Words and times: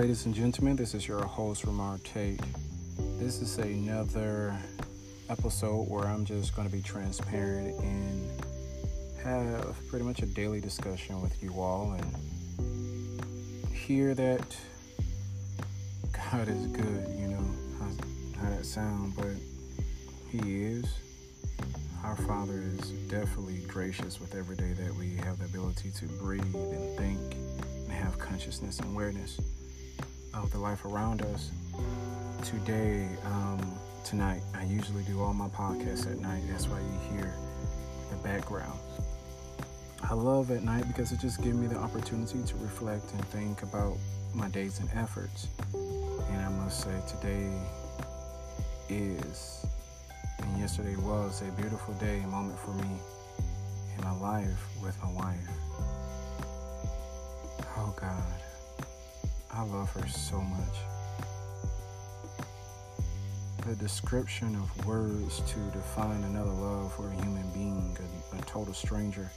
ladies 0.00 0.24
and 0.24 0.34
gentlemen. 0.34 0.76
This 0.76 0.94
is 0.94 1.06
your 1.06 1.22
host, 1.22 1.62
Ramar 1.64 1.98
Tate. 2.02 2.40
This 3.18 3.42
is 3.42 3.58
another 3.58 4.56
episode 5.28 5.90
where 5.90 6.04
I'm 6.04 6.24
just 6.24 6.56
going 6.56 6.66
to 6.66 6.74
be 6.74 6.80
transparent 6.80 7.78
and 7.80 8.30
have 9.22 9.76
pretty 9.90 10.06
much 10.06 10.22
a 10.22 10.26
daily 10.26 10.58
discussion 10.58 11.20
with 11.20 11.42
you 11.42 11.52
all 11.52 11.98
and 11.98 13.22
hear 13.74 14.14
that 14.14 14.56
God 16.30 16.48
is 16.48 16.66
good, 16.68 17.06
you 17.18 17.26
know, 17.26 17.44
how, 17.78 18.42
how 18.42 18.48
that 18.56 18.64
sound, 18.64 19.14
but 19.14 19.36
He 20.30 20.62
is. 20.62 20.86
Our 22.04 22.16
Father 22.16 22.62
is 22.78 22.88
definitely 23.10 23.58
gracious 23.68 24.18
with 24.18 24.34
every 24.34 24.56
day 24.56 24.72
that 24.72 24.94
we 24.94 25.16
have 25.16 25.38
the 25.38 25.44
ability 25.44 25.90
to 25.96 26.06
breathe 26.06 26.54
and 26.54 26.96
think 26.96 27.34
and 27.84 27.92
have 27.92 28.18
consciousness 28.18 28.78
and 28.78 28.94
awareness 28.94 29.38
of 30.34 30.50
the 30.52 30.58
life 30.58 30.84
around 30.84 31.22
us. 31.22 31.50
Today, 32.44 33.08
um, 33.26 33.60
tonight, 34.04 34.42
I 34.54 34.64
usually 34.64 35.02
do 35.04 35.20
all 35.22 35.34
my 35.34 35.48
podcasts 35.48 36.10
at 36.10 36.18
night. 36.18 36.42
That's 36.48 36.66
why 36.66 36.78
you 36.78 37.16
hear 37.16 37.34
the 38.10 38.16
background. 38.16 38.78
I 40.02 40.14
love 40.14 40.50
at 40.50 40.62
night 40.62 40.86
because 40.88 41.12
it 41.12 41.20
just 41.20 41.42
gives 41.42 41.56
me 41.56 41.66
the 41.66 41.76
opportunity 41.76 42.42
to 42.42 42.56
reflect 42.56 43.12
and 43.12 43.24
think 43.26 43.62
about 43.62 43.96
my 44.34 44.48
days 44.48 44.80
and 44.80 44.88
efforts. 44.94 45.48
And 45.74 46.40
I 46.40 46.48
must 46.48 46.82
say, 46.82 47.00
today 47.06 47.50
is, 48.88 49.66
and 50.38 50.58
yesterday 50.58 50.96
was, 50.96 51.42
a 51.42 51.52
beautiful 51.60 51.94
day, 51.94 52.20
moment 52.26 52.58
for 52.58 52.72
me 52.72 52.88
in 53.96 54.04
my 54.04 54.18
life 54.18 54.66
with 54.82 54.96
my 55.02 55.12
wife. 55.12 55.48
Oh 57.76 57.94
God, 58.00 58.22
I 59.52 59.62
love 59.62 59.90
her 59.92 60.06
so 60.08 60.40
much. 60.40 60.76
The 63.66 63.74
description 63.76 64.54
of 64.56 64.86
words 64.86 65.40
to 65.40 65.58
define 65.76 66.22
another 66.24 66.50
love 66.50 66.94
for 66.94 67.08
a 67.08 67.14
human 67.22 67.48
being, 67.52 67.96
a, 68.32 68.38
a 68.38 68.40
total 68.42 68.72
stranger, 68.72 69.30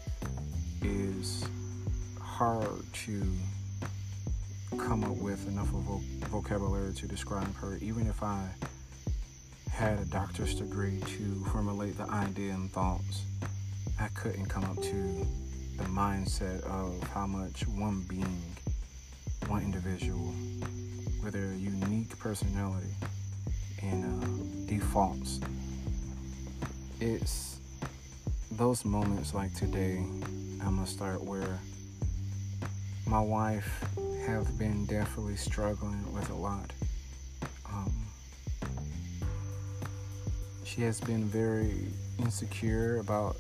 is 0.82 1.46
hard 2.20 2.84
to 2.94 3.22
come 4.78 5.04
up 5.04 5.18
with 5.18 5.48
enough 5.48 5.74
of 5.74 6.02
vocabulary 6.30 6.94
to 6.94 7.08
describe 7.08 7.54
her, 7.56 7.78
even 7.82 8.08
if 8.08 8.24
I 8.24 8.48
had 9.72 10.00
a 10.00 10.06
doctor's 10.06 10.56
degree 10.56 11.00
to 11.00 11.46
formulate 11.52 11.98
the 11.98 12.10
idea 12.10 12.54
and 12.54 12.72
thoughts. 12.72 13.24
I 14.00 14.08
couldn't 14.10 14.46
come 14.46 14.64
up 14.64 14.82
to 14.82 15.28
the 15.78 15.84
mindset 15.86 16.62
of 16.64 17.02
how 17.10 17.26
much 17.26 17.68
one 17.68 18.06
being, 18.08 18.56
one 19.48 19.64
individual, 19.64 20.34
with 21.24 21.36
a 21.36 21.56
unique 21.58 22.18
personality 22.20 22.96
and 23.82 24.04
uh, 24.06 24.28
defaults. 24.68 25.40
It's 27.00 27.60
those 28.52 28.86
moments 28.86 29.34
like 29.34 29.54
today, 29.54 29.98
I'm 30.62 30.76
gonna 30.76 30.88
start 30.88 31.24
where 31.24 31.60
my 33.06 33.20
wife 33.20 33.84
have 34.26 34.58
been 34.58 34.86
definitely 34.86 35.36
struggling 35.36 36.12
with 36.14 36.30
a 36.30 36.36
lot. 36.36 36.72
Um, 37.72 37.92
she 40.64 40.82
has 40.84 41.02
been 41.02 41.26
very 41.26 41.88
insecure 42.20 43.00
about 43.00 43.36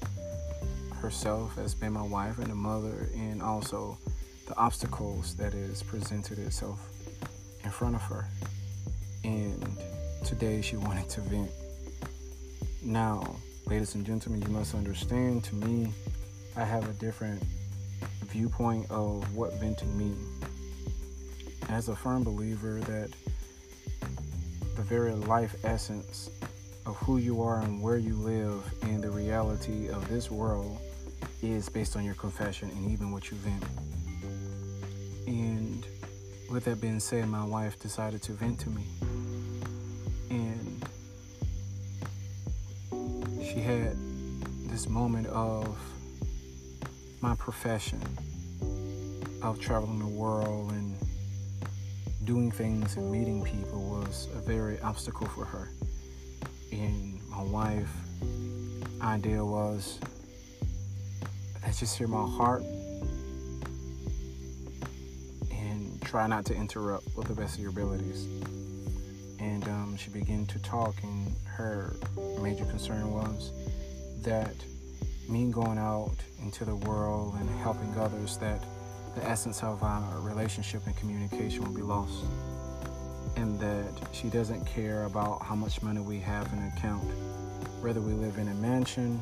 herself 1.01 1.57
as 1.57 1.73
being 1.75 1.93
my 1.93 2.01
wife 2.01 2.37
and 2.39 2.51
a 2.51 2.55
mother, 2.55 3.09
and 3.15 3.41
also 3.41 3.97
the 4.47 4.55
obstacles 4.57 5.35
that 5.35 5.53
has 5.53 5.83
presented 5.83 6.39
itself 6.39 6.89
in 7.63 7.69
front 7.69 7.95
of 7.95 8.01
her. 8.03 8.25
And 9.23 9.77
today 10.25 10.61
she 10.61 10.75
wanted 10.75 11.09
to 11.09 11.21
vent. 11.21 11.49
Now, 12.81 13.37
ladies 13.65 13.95
and 13.95 14.05
gentlemen, 14.05 14.41
you 14.41 14.49
must 14.49 14.75
understand 14.75 15.43
to 15.45 15.55
me, 15.55 15.93
I 16.57 16.65
have 16.65 16.89
a 16.89 16.93
different 16.93 17.41
viewpoint 18.25 18.89
of 18.91 19.35
what 19.35 19.53
venting 19.53 19.97
means. 19.97 20.43
As 21.69 21.87
a 21.87 21.95
firm 21.95 22.23
believer 22.23 22.79
that 22.81 23.09
the 24.75 24.81
very 24.81 25.13
life 25.13 25.55
essence 25.63 26.29
of 26.85 26.97
who 26.97 27.17
you 27.17 27.41
are 27.41 27.61
and 27.61 27.81
where 27.81 27.97
you 27.97 28.15
live 28.15 28.63
and 28.81 29.01
the 29.01 29.09
reality 29.09 29.87
of 29.87 30.07
this 30.09 30.29
world 30.29 30.77
is 31.41 31.69
based 31.69 31.95
on 31.95 32.03
your 32.03 32.15
confession 32.15 32.69
and 32.71 32.91
even 32.91 33.11
what 33.11 33.31
you 33.31 33.37
vent. 33.37 33.63
And 35.27 35.85
with 36.49 36.65
that 36.65 36.81
being 36.81 36.99
said, 36.99 37.27
my 37.27 37.43
wife 37.43 37.79
decided 37.79 38.21
to 38.23 38.33
vent 38.33 38.59
to 38.61 38.69
me. 38.69 38.83
And 40.29 40.85
she 43.43 43.59
had 43.59 43.95
this 44.69 44.87
moment 44.87 45.27
of 45.27 45.77
my 47.21 47.35
profession 47.35 48.01
of 49.41 49.59
traveling 49.59 49.99
the 49.99 50.07
world 50.07 50.71
and 50.71 50.95
doing 52.25 52.51
things 52.51 52.95
and 52.95 53.11
meeting 53.11 53.43
people 53.43 53.81
was 53.89 54.27
a 54.35 54.39
very 54.39 54.79
obstacle 54.81 55.27
for 55.27 55.45
her. 55.45 55.69
And 56.71 57.19
my 57.29 57.43
wife 57.43 57.91
idea 59.01 59.43
was 59.43 59.99
let's 61.61 61.79
just 61.79 61.97
hear 61.97 62.07
my 62.07 62.25
heart 62.25 62.63
try 66.13 66.27
not 66.27 66.45
to 66.45 66.53
interrupt 66.53 67.07
with 67.17 67.27
the 67.27 67.33
best 67.33 67.55
of 67.55 67.61
your 67.61 67.71
abilities. 67.71 68.27
And 69.39 69.67
um, 69.67 69.97
she 69.97 70.11
began 70.11 70.45
to 70.45 70.59
talk, 70.59 70.93
and 71.01 71.35
her 71.47 71.95
major 72.39 72.65
concern 72.65 73.11
was 73.11 73.51
that 74.21 74.53
me 75.27 75.51
going 75.51 75.79
out 75.79 76.17
into 76.39 76.65
the 76.65 76.75
world 76.75 77.33
and 77.39 77.49
helping 77.61 77.91
others, 77.97 78.37
that 78.37 78.63
the 79.15 79.27
essence 79.27 79.63
of 79.63 79.81
our 79.81 80.19
relationship 80.19 80.85
and 80.85 80.95
communication 80.97 81.63
will 81.63 81.73
be 81.73 81.81
lost. 81.81 82.23
And 83.35 83.59
that 83.59 83.91
she 84.11 84.29
doesn't 84.29 84.63
care 84.67 85.05
about 85.05 85.41
how 85.41 85.55
much 85.55 85.81
money 85.81 86.01
we 86.01 86.19
have 86.19 86.45
in 86.53 86.71
account, 86.77 87.09
whether 87.81 88.01
we 88.01 88.13
live 88.13 88.37
in 88.37 88.49
a 88.49 88.53
mansion 88.53 89.19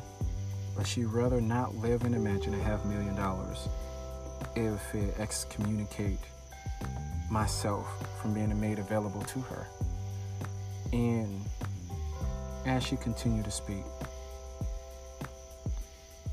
but 0.74 0.86
she'd 0.86 1.04
rather 1.04 1.38
not 1.38 1.74
live 1.76 2.02
in 2.04 2.14
a 2.14 2.18
mansion 2.18 2.54
and 2.54 2.62
have 2.62 2.82
a 2.86 2.88
million 2.88 3.14
dollars 3.14 3.68
if 4.56 4.94
it 4.94 5.14
excommunicate 5.18 6.18
myself 7.32 7.86
from 8.20 8.34
being 8.34 8.60
made 8.60 8.78
available 8.78 9.22
to 9.22 9.40
her. 9.40 9.66
And 10.92 11.40
as 12.66 12.84
she 12.84 12.96
continued 12.96 13.46
to 13.46 13.50
speak, 13.50 13.84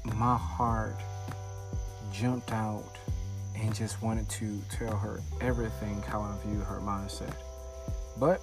my 0.04 0.36
heart 0.36 1.00
jumped 2.12 2.52
out 2.52 2.98
and 3.56 3.74
just 3.74 4.02
wanted 4.02 4.28
to 4.30 4.62
tell 4.70 4.98
her 4.98 5.22
everything 5.40 6.02
how 6.02 6.22
I 6.22 6.36
view 6.46 6.60
her 6.60 6.80
mindset. 6.82 7.34
But 8.18 8.42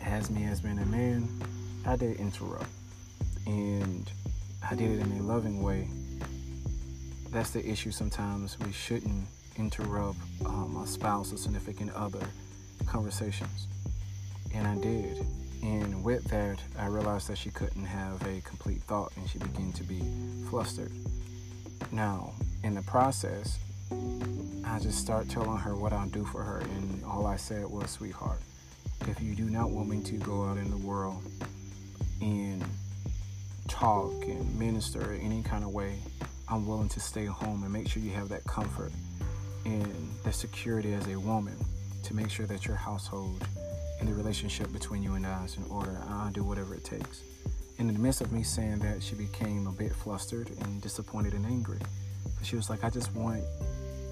as 0.00 0.30
me 0.30 0.44
as 0.44 0.62
being 0.62 0.78
a 0.78 0.86
man, 0.86 1.28
I 1.84 1.96
did 1.96 2.16
interrupt. 2.16 2.66
And 3.46 4.10
I 4.68 4.74
did 4.74 4.90
it 4.92 5.00
in 5.00 5.12
a 5.18 5.22
loving 5.22 5.62
way. 5.62 5.88
That's 7.30 7.50
the 7.50 7.66
issue 7.68 7.90
sometimes. 7.90 8.58
We 8.60 8.72
shouldn't 8.72 9.26
interrupt 9.56 10.18
um, 10.44 10.80
a 10.82 10.86
spouse 10.86 11.32
or 11.32 11.36
significant 11.36 11.92
other 11.94 12.26
conversations. 12.86 13.66
And 14.54 14.66
I 14.66 14.76
did. 14.76 15.24
And 15.62 16.02
with 16.02 16.24
that, 16.24 16.58
I 16.78 16.86
realized 16.86 17.28
that 17.28 17.38
she 17.38 17.50
couldn't 17.50 17.84
have 17.84 18.20
a 18.26 18.40
complete 18.40 18.82
thought 18.82 19.12
and 19.16 19.28
she 19.28 19.38
began 19.38 19.72
to 19.72 19.84
be 19.84 20.02
flustered. 20.50 20.90
Now, 21.92 22.32
in 22.64 22.74
the 22.74 22.82
process, 22.82 23.58
I 24.64 24.78
just 24.80 24.98
start 24.98 25.28
telling 25.28 25.58
her 25.58 25.76
what 25.76 25.92
I'll 25.92 26.08
do 26.08 26.24
for 26.24 26.42
her. 26.42 26.58
And 26.58 27.04
all 27.04 27.26
I 27.26 27.36
said 27.36 27.66
was, 27.66 27.90
sweetheart, 27.90 28.40
if 29.08 29.20
you 29.20 29.34
do 29.34 29.44
not 29.44 29.70
want 29.70 29.88
me 29.88 30.02
to 30.02 30.16
go 30.16 30.44
out 30.44 30.58
in 30.58 30.70
the 30.70 30.76
world 30.76 31.22
and 32.20 32.64
talk 33.68 34.12
and 34.24 34.58
minister 34.58 35.14
in 35.14 35.20
any 35.20 35.42
kind 35.42 35.64
of 35.64 35.72
way, 35.72 35.98
I'm 36.48 36.66
willing 36.66 36.88
to 36.90 37.00
stay 37.00 37.26
home 37.26 37.62
and 37.62 37.72
make 37.72 37.88
sure 37.88 38.02
you 38.02 38.10
have 38.10 38.28
that 38.30 38.44
comfort 38.44 38.92
and 39.64 40.10
the 40.24 40.32
security 40.32 40.92
as 40.92 41.06
a 41.08 41.18
woman 41.18 41.56
to 42.04 42.14
make 42.14 42.30
sure 42.30 42.46
that 42.46 42.66
your 42.66 42.76
household 42.76 43.46
and 44.00 44.08
the 44.08 44.14
relationship 44.14 44.72
between 44.72 45.02
you 45.02 45.14
and 45.14 45.26
I 45.26 45.44
is 45.44 45.56
in 45.56 45.64
order. 45.70 45.96
I'll 46.08 46.32
do 46.32 46.42
whatever 46.42 46.74
it 46.74 46.84
takes. 46.84 47.22
And 47.78 47.88
in 47.88 47.94
the 47.94 48.00
midst 48.00 48.20
of 48.20 48.32
me 48.32 48.42
saying 48.42 48.80
that, 48.80 49.02
she 49.02 49.14
became 49.14 49.66
a 49.66 49.72
bit 49.72 49.92
flustered 49.92 50.50
and 50.60 50.82
disappointed 50.82 51.34
and 51.34 51.46
angry. 51.46 51.78
But 52.36 52.46
she 52.46 52.56
was 52.56 52.68
like, 52.68 52.84
I 52.84 52.90
just 52.90 53.14
want 53.14 53.42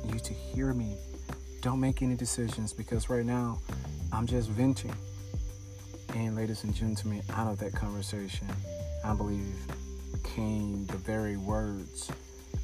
you 0.07 0.19
to 0.19 0.33
hear 0.33 0.73
me. 0.73 0.97
Don't 1.61 1.81
make 1.81 2.03
any 2.03 2.15
decisions 2.15 2.73
because 2.73 3.11
right 3.11 3.25
now 3.25 3.59
I'm 4.13 4.27
just 4.27 4.49
venting. 4.49 4.95
And 6.15 6.35
ladies 6.35 6.65
and 6.65 6.75
gentlemen, 6.75 7.23
out 7.35 7.49
of 7.49 7.59
that 7.59 7.73
conversation, 7.73 8.49
I 9.05 9.15
believe, 9.15 9.57
came 10.25 10.87
the 10.87 10.97
very 10.97 11.37
words 11.37 12.11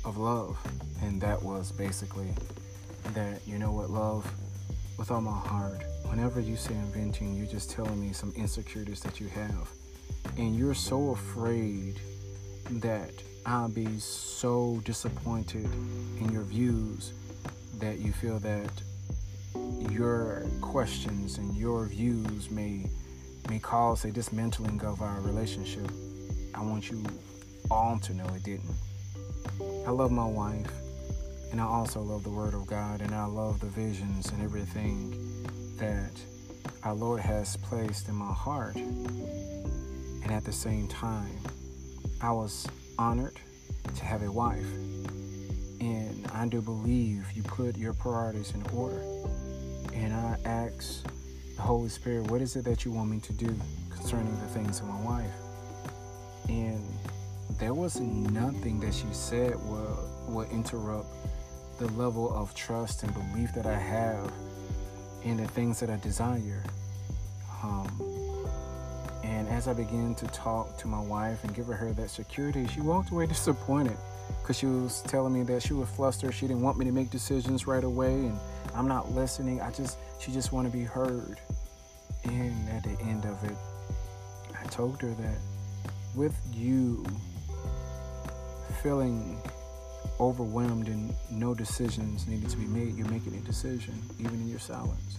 of 0.05 0.17
love. 0.17 0.57
And 1.03 1.21
that 1.21 1.43
was 1.43 1.73
basically 1.73 2.29
that, 3.15 3.41
you 3.47 3.59
know 3.59 3.73
what, 3.73 3.91
love, 3.91 4.31
with 4.99 5.11
all 5.11 5.21
my 5.21 5.39
heart. 5.39 5.83
Whenever 6.05 6.41
you 6.41 6.57
say 6.57 6.75
inventing, 6.75 7.37
you're 7.37 7.47
just 7.47 7.71
telling 7.71 8.01
me 8.01 8.13
some 8.13 8.33
insecurities 8.37 9.01
that 9.01 9.21
you 9.21 9.29
have. 9.29 9.69
And 10.39 10.57
you're 10.57 10.75
so 10.75 11.11
afraid 11.11 12.01
that 12.71 13.13
I'll 13.45 13.69
be 13.69 13.99
so 13.99 14.81
disappointed 14.85 15.65
in 16.21 16.31
your 16.33 16.43
views 16.43 17.13
that 17.79 17.99
you 17.99 18.13
feel 18.13 18.39
that 18.41 18.71
your 19.91 20.47
questions 20.61 21.39
and 21.39 21.57
your 21.57 21.87
views 21.87 22.51
may 22.51 22.91
may 23.49 23.59
cause 23.61 24.05
a 24.05 24.11
dismantling 24.11 24.83
of 24.83 25.01
our 25.01 25.21
relationship. 25.21 25.89
I 26.55 26.63
want 26.63 26.91
you 26.91 27.05
all 27.71 27.99
to 28.01 28.15
know 28.15 28.27
it 28.35 28.43
didn't. 28.43 28.75
I 29.87 29.91
love 29.91 30.11
my 30.11 30.25
wife, 30.25 30.71
and 31.53 31.61
I 31.61 31.65
also 31.65 32.01
love 32.01 32.25
the 32.25 32.31
Word 32.31 32.55
of 32.55 32.67
God, 32.67 33.01
and 33.01 33.15
I 33.15 33.27
love 33.27 33.61
the 33.61 33.67
visions 33.67 34.31
and 34.31 34.43
everything 34.43 35.15
that 35.77 36.13
our 36.83 36.95
Lord 36.95 37.21
has 37.21 37.57
placed 37.57 38.09
in 38.09 38.15
my 38.15 38.33
heart. 38.33 38.77
And 38.77 40.31
at 40.31 40.45
the 40.45 40.53
same 40.53 40.89
time, 40.89 41.39
I 42.21 42.33
was 42.33 42.67
honored 42.99 43.39
to 43.95 44.05
have 44.05 44.23
a 44.23 44.31
wife. 44.31 44.67
And 45.81 46.29
I 46.35 46.47
do 46.49 46.61
believe 46.61 47.31
you 47.35 47.43
put 47.43 47.77
your 47.77 47.93
priorities 47.93 48.53
in 48.53 48.63
order. 48.75 49.01
And 49.93 50.13
I 50.13 50.37
ask 50.45 51.07
the 51.55 51.63
Holy 51.63 51.89
Spirit, 51.89 52.31
what 52.31 52.41
is 52.41 52.57
it 52.57 52.65
that 52.65 52.85
you 52.85 52.93
want 52.93 53.11
me 53.11 53.21
to 53.21 53.33
do 53.33 53.55
concerning 53.91 54.39
the 54.41 54.47
things 54.49 54.81
of 54.81 54.89
my 54.89 55.01
wife? 55.03 55.31
And 56.49 56.85
there 57.59 57.75
was 57.75 58.01
nothing 58.01 58.81
that 58.81 58.95
she 58.95 59.07
said 59.13 59.55
will, 59.67 60.09
will 60.29 60.49
interrupt 60.51 61.07
the 61.79 61.89
level 61.93 62.35
of 62.35 62.55
trust 62.55 63.03
and 63.03 63.13
belief 63.13 63.53
that 63.55 63.67
I 63.67 63.79
have 63.79 64.33
in 65.23 65.37
the 65.37 65.47
things 65.47 65.81
that 65.81 65.91
I 65.91 65.97
desire. 65.97 66.63
Um, 67.63 67.91
and 69.23 69.49
as 69.49 69.69
I 69.69 69.73
began 69.73 70.15
to 70.17 70.27
talk 70.29 70.79
to 70.79 70.87
my 70.87 71.01
wife 71.01 71.43
and 71.45 71.55
give 71.55 71.67
her 71.67 71.93
that 71.93 72.11
security, 72.11 72.67
she 72.69 72.81
walked 72.81 73.11
away 73.11 73.27
disappointed 73.37 73.97
because 74.41 74.59
she 74.59 74.67
was 74.67 75.03
telling 75.03 75.33
me 75.33 75.43
that 75.45 75.63
she 75.63 75.73
was 75.73 75.89
flustered. 75.89 76.35
She 76.35 76.47
didn't 76.47 76.63
want 76.63 76.79
me 76.79 76.85
to 76.87 76.93
make 76.93 77.11
decisions 77.11 77.67
right 77.67 77.85
away, 77.85 78.13
and 78.13 78.39
I'm 78.75 78.89
not 78.89 79.13
listening. 79.13 79.61
I 79.61 79.71
just, 79.71 79.99
she 80.21 80.33
just 80.33 80.53
want 80.53 80.71
to 80.71 80.77
be 80.77 80.85
heard. 80.85 81.41
And 82.25 82.69
at 82.71 82.83
the 82.85 82.99
end 83.03 83.25
of 83.25 83.43
it, 83.45 83.57
I 84.59 84.67
told 84.69 85.01
her 85.03 85.11
that 85.11 85.39
with 86.15 86.35
you 86.53 87.05
feeling 88.83 89.41
overwhelmed 90.21 90.89
and 90.89 91.15
no 91.31 91.55
decisions 91.55 92.27
needed 92.27 92.51
to 92.51 92.57
be 92.57 92.67
made, 92.67 92.95
you're 92.95 93.09
making 93.09 93.35
a 93.35 93.41
decision, 93.41 94.01
even 94.19 94.35
in 94.35 94.49
your 94.49 94.59
silence. 94.59 95.19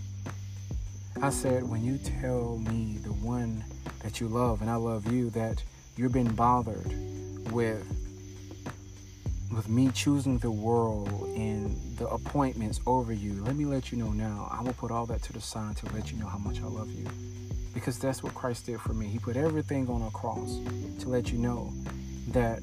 I 1.22 1.30
said, 1.30 1.68
when 1.68 1.84
you 1.84 1.98
tell 1.98 2.58
me 2.58 3.00
the 3.04 3.14
one 3.14 3.64
that 4.04 4.22
you 4.22 4.28
love 4.28 4.62
and 4.62 4.70
I 4.70 4.76
love 4.76 5.12
you, 5.12 5.30
that 5.32 5.64
you're 5.96 6.10
being 6.10 6.32
bothered 6.32 6.94
with 7.52 7.86
with 9.52 9.70
me 9.70 9.90
choosing 9.94 10.38
the 10.40 10.52
world 10.52 11.10
and 11.36 11.76
the 11.98 12.08
appointments 12.10 12.80
over 12.86 13.14
you, 13.14 13.42
let 13.44 13.56
me 13.56 13.66
let 13.66 13.92
you 13.92 13.98
know 13.98 14.12
now. 14.12 14.48
I 14.52 14.62
will 14.62 14.74
put 14.74 14.92
all 14.92 15.06
that 15.08 15.24
to 15.24 15.34
the 15.34 15.42
side 15.42 15.78
to 15.78 15.86
let 15.94 16.12
you 16.12 16.18
know 16.20 16.28
how 16.28 16.38
much 16.38 16.62
I 16.62 16.66
love 16.66 16.92
you. 16.92 17.08
Because 17.74 17.98
that's 17.98 18.22
what 18.22 18.36
Christ 18.36 18.66
did 18.66 18.80
for 18.82 18.94
me. 18.94 19.08
He 19.08 19.20
put 19.20 19.38
everything 19.38 19.88
on 19.90 20.02
a 20.02 20.12
cross 20.12 20.60
to 21.00 21.10
let 21.10 21.32
you 21.32 21.38
know 21.38 21.72
that 22.30 22.62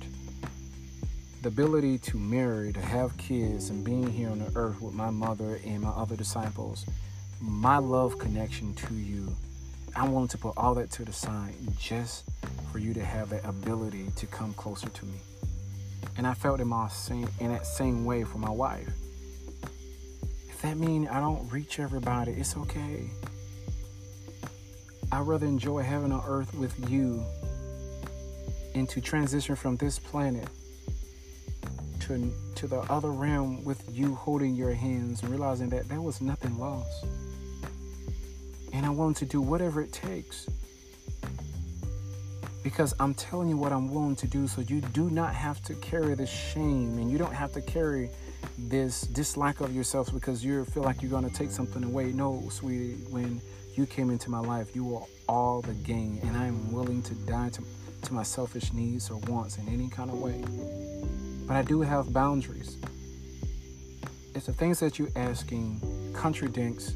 the 1.44 1.48
ability 1.48 1.98
to 1.98 2.16
marry, 2.16 2.72
to 2.72 2.80
have 2.80 3.14
kids, 3.18 3.68
and 3.68 3.84
being 3.84 4.10
here 4.10 4.30
on 4.30 4.38
the 4.38 4.50
earth 4.56 4.80
with 4.80 4.94
my 4.94 5.10
mother 5.10 5.60
and 5.66 5.82
my 5.82 5.90
other 5.90 6.16
disciples, 6.16 6.86
my 7.38 7.76
love 7.76 8.18
connection 8.18 8.72
to 8.74 8.94
you 8.94 9.28
I'm 9.96 10.12
willing 10.12 10.28
to 10.28 10.38
put 10.38 10.54
all 10.56 10.74
that 10.74 10.90
to 10.92 11.04
the 11.04 11.12
side 11.12 11.54
just 11.78 12.24
for 12.72 12.78
you 12.78 12.94
to 12.94 13.04
have 13.04 13.28
that 13.30 13.44
ability 13.44 14.06
to 14.16 14.26
come 14.26 14.52
closer 14.54 14.88
to 14.88 15.04
me. 15.04 15.18
And 16.16 16.26
I 16.26 16.34
felt 16.34 16.60
in 16.60 16.66
my 16.66 16.88
same 16.88 17.28
in 17.38 17.52
that 17.52 17.66
same 17.66 18.04
way 18.04 18.24
for 18.24 18.38
my 18.38 18.50
wife. 18.50 18.88
If 20.48 20.62
that 20.62 20.78
means 20.78 21.08
I 21.10 21.20
don't 21.20 21.48
reach 21.52 21.78
everybody, 21.78 22.32
it's 22.32 22.56
okay. 22.56 23.08
I'd 25.12 25.20
rather 25.20 25.46
enjoy 25.46 25.82
heaven 25.82 26.10
on 26.10 26.24
earth 26.26 26.54
with 26.54 26.90
you 26.90 27.22
and 28.74 28.88
to 28.88 29.00
transition 29.00 29.54
from 29.54 29.76
this 29.76 30.00
planet 30.00 30.48
to, 32.00 32.32
to 32.56 32.66
the 32.66 32.80
other 32.90 33.10
realm 33.10 33.64
with 33.64 33.82
you 33.92 34.14
holding 34.14 34.54
your 34.54 34.72
hands 34.72 35.22
and 35.22 35.30
realizing 35.30 35.68
that 35.70 35.88
there 35.88 36.00
was 36.00 36.20
nothing 36.20 36.58
lost. 36.58 37.06
And 38.72 38.84
I'm 38.84 38.96
willing 38.96 39.14
to 39.14 39.24
do 39.24 39.40
whatever 39.40 39.80
it 39.80 39.92
takes. 39.92 40.46
Because 42.62 42.94
I'm 42.98 43.14
telling 43.14 43.48
you 43.48 43.56
what 43.56 43.72
I'm 43.72 43.92
willing 43.92 44.16
to 44.16 44.26
do 44.26 44.46
so 44.46 44.62
you 44.62 44.80
do 44.80 45.10
not 45.10 45.34
have 45.34 45.62
to 45.64 45.74
carry 45.74 46.14
this 46.14 46.30
shame 46.30 46.98
and 46.98 47.10
you 47.10 47.18
don't 47.18 47.34
have 47.34 47.52
to 47.52 47.60
carry 47.60 48.10
this 48.58 49.02
dislike 49.02 49.60
of 49.60 49.74
yourself 49.74 50.12
because 50.12 50.44
you 50.44 50.64
feel 50.64 50.82
like 50.82 51.02
you're 51.02 51.10
going 51.10 51.28
to 51.28 51.34
take 51.34 51.50
something 51.50 51.84
away. 51.84 52.12
No, 52.12 52.42
sweetie, 52.50 52.94
when 53.10 53.40
you 53.74 53.86
came 53.86 54.10
into 54.10 54.30
my 54.30 54.40
life, 54.40 54.74
you 54.74 54.84
were 54.84 55.00
all 55.28 55.60
the 55.60 55.74
gain, 55.74 56.20
and 56.22 56.36
I 56.36 56.46
am 56.46 56.72
willing 56.72 57.02
to 57.02 57.14
die 57.14 57.50
to, 57.50 57.62
to 58.02 58.14
my 58.14 58.22
selfish 58.22 58.72
needs 58.72 59.10
or 59.10 59.16
wants 59.28 59.58
in 59.58 59.68
any 59.68 59.88
kind 59.88 60.10
of 60.10 60.18
way. 60.20 60.42
But 61.46 61.56
I 61.56 61.62
do 61.62 61.82
have 61.82 62.12
boundaries. 62.12 62.76
If 64.34 64.46
the 64.46 64.52
things 64.52 64.80
that 64.80 64.98
you're 64.98 65.12
asking 65.14 65.80
contradicts 66.14 66.94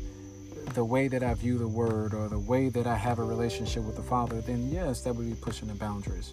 the 0.74 0.84
way 0.84 1.08
that 1.08 1.22
I 1.22 1.34
view 1.34 1.58
the 1.58 1.68
word 1.68 2.14
or 2.14 2.28
the 2.28 2.38
way 2.38 2.68
that 2.68 2.86
I 2.86 2.96
have 2.96 3.18
a 3.18 3.24
relationship 3.24 3.82
with 3.84 3.96
the 3.96 4.02
Father, 4.02 4.40
then 4.40 4.70
yes, 4.70 5.02
that 5.02 5.14
would 5.14 5.28
be 5.28 5.34
pushing 5.34 5.68
the 5.68 5.74
boundaries. 5.74 6.32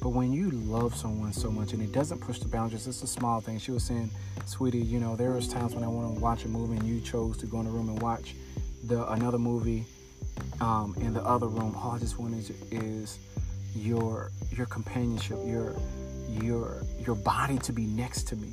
But 0.00 0.10
when 0.10 0.32
you 0.32 0.50
love 0.50 0.94
someone 0.94 1.32
so 1.32 1.50
much 1.50 1.72
and 1.72 1.82
it 1.82 1.92
doesn't 1.92 2.20
push 2.20 2.38
the 2.38 2.48
boundaries, 2.48 2.86
it's 2.86 3.02
a 3.02 3.06
small 3.06 3.40
thing. 3.40 3.58
She 3.58 3.72
was 3.72 3.82
saying, 3.82 4.10
sweetie, 4.46 4.78
you 4.78 5.00
know, 5.00 5.16
there 5.16 5.32
was 5.32 5.48
times 5.48 5.74
when 5.74 5.82
I 5.82 5.88
want 5.88 6.14
to 6.14 6.20
watch 6.20 6.44
a 6.44 6.48
movie 6.48 6.76
and 6.76 6.86
you 6.86 7.00
chose 7.00 7.36
to 7.38 7.46
go 7.46 7.58
in 7.60 7.66
the 7.66 7.72
room 7.72 7.88
and 7.88 8.00
watch 8.00 8.34
the 8.84 9.10
another 9.12 9.38
movie 9.38 9.84
um, 10.60 10.94
in 11.00 11.14
the 11.14 11.22
other 11.22 11.48
room. 11.48 11.74
All 11.76 11.92
I 11.92 11.98
just 11.98 12.18
wanted 12.18 12.54
is 12.70 13.18
your 13.74 14.30
your 14.52 14.66
companionship, 14.66 15.38
your 15.44 15.74
your 16.28 16.82
your 17.04 17.16
body 17.16 17.58
to 17.58 17.72
be 17.72 17.86
next 17.86 18.28
to 18.28 18.36
me. 18.36 18.52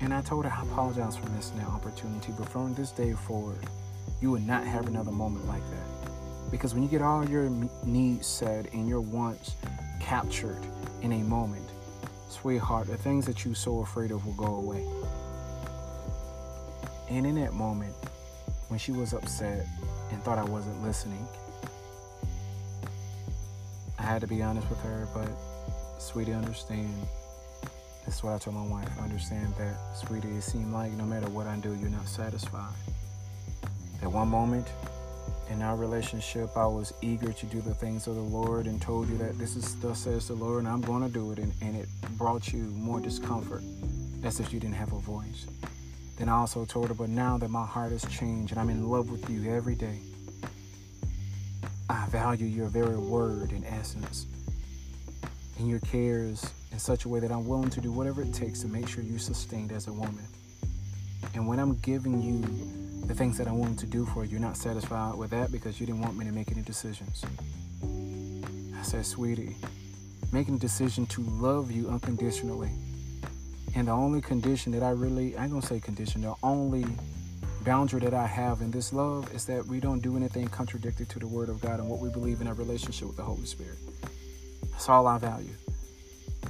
And 0.00 0.12
I 0.12 0.20
told 0.22 0.44
her 0.44 0.52
I 0.52 0.62
apologize 0.62 1.16
for 1.16 1.28
missing 1.30 1.56
that 1.58 1.68
opportunity, 1.68 2.32
but 2.38 2.48
from 2.48 2.74
this 2.74 2.90
day 2.90 3.12
forward, 3.12 3.58
you 4.20 4.30
will 4.30 4.40
not 4.40 4.64
have 4.66 4.86
another 4.86 5.12
moment 5.12 5.46
like 5.46 5.62
that. 5.70 6.50
Because 6.50 6.74
when 6.74 6.82
you 6.82 6.88
get 6.88 7.02
all 7.02 7.28
your 7.28 7.48
needs 7.84 8.26
said 8.26 8.68
and 8.72 8.88
your 8.88 9.00
wants 9.00 9.54
captured 10.00 10.60
in 11.02 11.12
a 11.12 11.18
moment, 11.18 11.66
sweetheart, 12.28 12.86
the 12.86 12.96
things 12.96 13.24
that 13.26 13.44
you're 13.44 13.54
so 13.54 13.80
afraid 13.80 14.10
of 14.10 14.26
will 14.26 14.34
go 14.34 14.56
away. 14.56 14.84
And 17.08 17.26
in 17.26 17.36
that 17.36 17.54
moment, 17.54 17.94
when 18.68 18.78
she 18.78 18.92
was 18.92 19.14
upset 19.14 19.66
and 20.10 20.22
thought 20.22 20.38
I 20.38 20.44
wasn't 20.44 20.82
listening, 20.82 21.26
I 23.98 24.02
had 24.02 24.20
to 24.20 24.26
be 24.26 24.42
honest 24.42 24.68
with 24.68 24.80
her, 24.80 25.08
but 25.14 25.28
sweetie, 25.98 26.32
understand 26.32 27.06
that's 28.04 28.22
what 28.22 28.34
I 28.34 28.38
told 28.38 28.56
my 28.56 28.66
wife. 28.66 28.88
Understand 29.00 29.54
that, 29.58 29.76
sweetie, 29.96 30.28
it 30.28 30.42
seemed 30.42 30.72
like 30.72 30.92
no 30.92 31.04
matter 31.04 31.28
what 31.28 31.46
I 31.46 31.56
do, 31.56 31.74
you're 31.74 31.88
not 31.88 32.06
satisfied. 32.06 32.72
At 34.02 34.12
one 34.12 34.28
moment 34.28 34.66
in 35.50 35.62
our 35.62 35.76
relationship, 35.76 36.50
I 36.54 36.66
was 36.66 36.92
eager 37.00 37.32
to 37.32 37.46
do 37.46 37.62
the 37.62 37.74
things 37.74 38.06
of 38.06 38.14
the 38.16 38.20
Lord 38.20 38.66
and 38.66 38.80
told 38.80 39.08
you 39.08 39.16
that 39.18 39.38
this 39.38 39.56
is 39.56 39.76
thus 39.76 40.00
says 40.00 40.28
the 40.28 40.34
Lord 40.34 40.58
and 40.60 40.68
I'm 40.68 40.82
going 40.82 41.02
to 41.02 41.08
do 41.08 41.32
it. 41.32 41.38
And, 41.38 41.52
and 41.62 41.76
it 41.76 41.88
brought 42.18 42.52
you 42.52 42.64
more 42.76 43.00
discomfort 43.00 43.62
as 44.22 44.38
if 44.38 44.52
you 44.52 44.60
didn't 44.60 44.76
have 44.76 44.92
a 44.92 44.98
voice. 44.98 45.46
Then 46.18 46.28
I 46.28 46.32
also 46.32 46.66
told 46.66 46.88
her, 46.88 46.94
but 46.94 47.08
now 47.08 47.38
that 47.38 47.48
my 47.48 47.64
heart 47.64 47.92
has 47.92 48.04
changed 48.06 48.52
and 48.52 48.60
I'm 48.60 48.68
in 48.68 48.86
love 48.88 49.10
with 49.10 49.28
you 49.30 49.50
every 49.50 49.74
day, 49.74 49.98
I 51.88 52.06
value 52.08 52.46
your 52.46 52.68
very 52.68 52.96
word 52.96 53.50
and 53.52 53.64
essence 53.64 54.26
and 55.58 55.68
your 55.68 55.80
cares 55.80 56.52
in 56.72 56.78
such 56.78 57.04
a 57.04 57.08
way 57.08 57.20
that 57.20 57.30
I'm 57.30 57.46
willing 57.46 57.70
to 57.70 57.80
do 57.80 57.92
whatever 57.92 58.22
it 58.22 58.32
takes 58.34 58.60
to 58.62 58.68
make 58.68 58.88
sure 58.88 59.02
you're 59.02 59.18
sustained 59.18 59.72
as 59.72 59.86
a 59.86 59.92
woman. 59.92 60.26
And 61.34 61.46
when 61.46 61.58
I'm 61.58 61.76
giving 61.78 62.20
you 62.20 62.40
the 63.06 63.14
things 63.14 63.38
that 63.38 63.46
I 63.46 63.52
want 63.52 63.78
to 63.80 63.86
do 63.86 64.06
for 64.06 64.24
you, 64.24 64.32
you're 64.32 64.40
not 64.40 64.56
satisfied 64.56 65.14
with 65.14 65.30
that 65.30 65.52
because 65.52 65.80
you 65.80 65.86
didn't 65.86 66.00
want 66.00 66.16
me 66.16 66.24
to 66.24 66.32
make 66.32 66.50
any 66.50 66.62
decisions. 66.62 67.24
I 68.78 68.82
said, 68.82 69.06
sweetie, 69.06 69.56
making 70.32 70.56
a 70.56 70.58
decision 70.58 71.06
to 71.06 71.22
love 71.22 71.70
you 71.70 71.88
unconditionally. 71.88 72.70
And 73.76 73.88
the 73.88 73.92
only 73.92 74.20
condition 74.20 74.72
that 74.72 74.82
I 74.82 74.90
really, 74.90 75.36
I'm 75.36 75.50
going 75.50 75.62
to 75.62 75.66
say 75.66 75.80
condition, 75.80 76.22
the 76.22 76.34
only 76.42 76.84
boundary 77.64 78.00
that 78.00 78.14
I 78.14 78.26
have 78.26 78.60
in 78.60 78.70
this 78.70 78.92
love 78.92 79.32
is 79.34 79.46
that 79.46 79.66
we 79.66 79.80
don't 79.80 80.00
do 80.00 80.16
anything 80.16 80.46
contradictory 80.48 81.06
to 81.06 81.18
the 81.18 81.26
Word 81.26 81.48
of 81.48 81.60
God 81.60 81.80
and 81.80 81.88
what 81.88 81.98
we 81.98 82.10
believe 82.10 82.40
in 82.40 82.46
our 82.46 82.54
relationship 82.54 83.08
with 83.08 83.16
the 83.16 83.22
Holy 83.22 83.46
Spirit. 83.46 83.78
That's 84.74 84.88
all 84.88 85.06
I 85.06 85.18
value. 85.18 85.54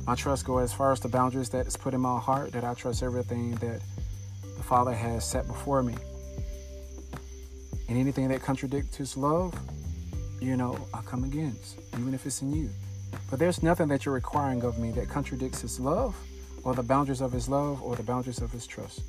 My 0.07 0.15
trust 0.15 0.47
goes 0.47 0.65
as 0.65 0.73
far 0.73 0.93
as 0.93 1.01
the 1.01 1.09
boundaries 1.09 1.51
that 1.51 1.67
is 1.67 1.77
put 1.77 1.93
in 1.93 2.01
my 2.01 2.19
heart, 2.19 2.53
that 2.53 2.65
I 2.65 2.73
trust 2.73 3.03
everything 3.03 3.53
that 3.57 3.83
the 4.43 4.63
Father 4.63 4.95
has 4.95 5.29
set 5.29 5.47
before 5.47 5.83
me. 5.83 5.95
And 7.89 7.99
anything 7.99 8.29
that 8.29 8.43
contradicts 8.43 8.97
his 8.97 9.17
love, 9.17 9.55
you 10.41 10.57
know, 10.57 10.79
I 10.95 11.03
come 11.03 11.25
against, 11.25 11.79
even 11.99 12.15
if 12.15 12.25
it's 12.25 12.41
in 12.41 12.55
you. 12.55 12.71
But 13.31 13.39
there's 13.39 13.63
nothing 13.63 13.89
that 13.89 14.05
you're 14.05 14.15
requiring 14.15 14.63
of 14.65 14.79
me 14.79 14.91
that 14.93 15.09
contradicts 15.09 15.61
his 15.61 15.79
love 15.79 16.17
or 16.65 16.75
the 16.75 16.83
boundaries 16.83 17.21
of 17.21 17.31
his 17.31 17.49
love 17.49 17.83
or 17.83 17.95
the 17.95 18.03
boundaries 18.03 18.41
of 18.41 18.51
his 18.51 18.67
trust. 18.67 19.03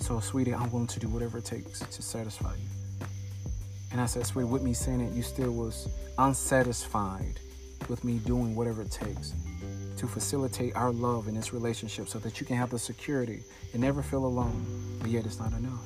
So, 0.00 0.20
sweetie, 0.20 0.54
I'm 0.54 0.70
willing 0.70 0.88
to 0.88 1.00
do 1.00 1.08
whatever 1.08 1.38
it 1.38 1.46
takes 1.46 1.80
to 1.80 2.02
satisfy 2.02 2.54
you. 2.54 3.06
And 3.92 4.00
I 4.00 4.06
said, 4.06 4.26
sweetie, 4.26 4.48
with 4.48 4.62
me 4.62 4.74
saying 4.74 5.00
it, 5.00 5.12
you 5.14 5.22
still 5.22 5.52
was 5.52 5.88
unsatisfied 6.18 7.40
with 7.88 8.04
me 8.04 8.18
doing 8.18 8.54
whatever 8.54 8.82
it 8.82 8.90
takes 8.90 9.34
to 9.96 10.06
facilitate 10.06 10.74
our 10.74 10.90
love 10.90 11.28
in 11.28 11.34
this 11.34 11.52
relationship 11.52 12.08
so 12.08 12.18
that 12.18 12.40
you 12.40 12.46
can 12.46 12.56
have 12.56 12.70
the 12.70 12.78
security 12.78 13.42
and 13.72 13.82
never 13.82 14.02
feel 14.02 14.24
alone, 14.24 14.98
but 15.00 15.10
yet 15.10 15.24
it's 15.24 15.38
not 15.38 15.52
enough. 15.52 15.84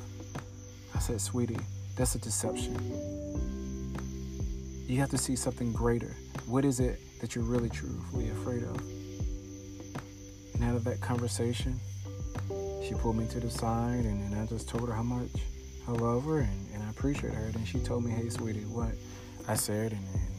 I 0.95 0.99
said, 0.99 1.21
sweetie, 1.21 1.59
that's 1.97 2.15
a 2.15 2.19
deception. 2.19 2.75
You 4.87 5.01
have 5.01 5.11
to 5.11 5.19
see 5.19 5.37
something 5.37 5.73
greater. 5.73 6.17
What 6.47 6.65
is 6.65 6.81
it 6.81 6.99
that 7.21 7.35
you're 7.35 7.45
really 7.45 7.69
truly 7.69 8.31
afraid 8.31 8.63
of? 8.63 8.81
And 10.55 10.65
out 10.65 10.77
of 10.77 10.85
that 10.85 11.01
conversation, 11.01 11.79
she 12.83 12.95
pulled 12.95 13.17
me 13.17 13.27
to 13.29 13.41
the 13.41 13.51
side 13.51 14.05
and, 14.05 14.33
and 14.33 14.41
I 14.41 14.47
just 14.47 14.69
told 14.69 14.89
her 14.89 14.95
how 14.95 15.03
much 15.03 15.29
I 15.89 15.91
love 15.91 16.25
her 16.25 16.39
and, 16.39 16.67
and 16.73 16.83
I 16.83 16.91
appreciate 16.91 17.35
her. 17.35 17.51
And 17.55 17.67
she 17.67 17.81
told 17.81 18.05
me, 18.05 18.13
hey, 18.13 18.29
sweetie, 18.29 18.61
what 18.61 18.93
I 19.49 19.55
said. 19.55 19.93
And, 19.93 20.01
and 20.15 20.36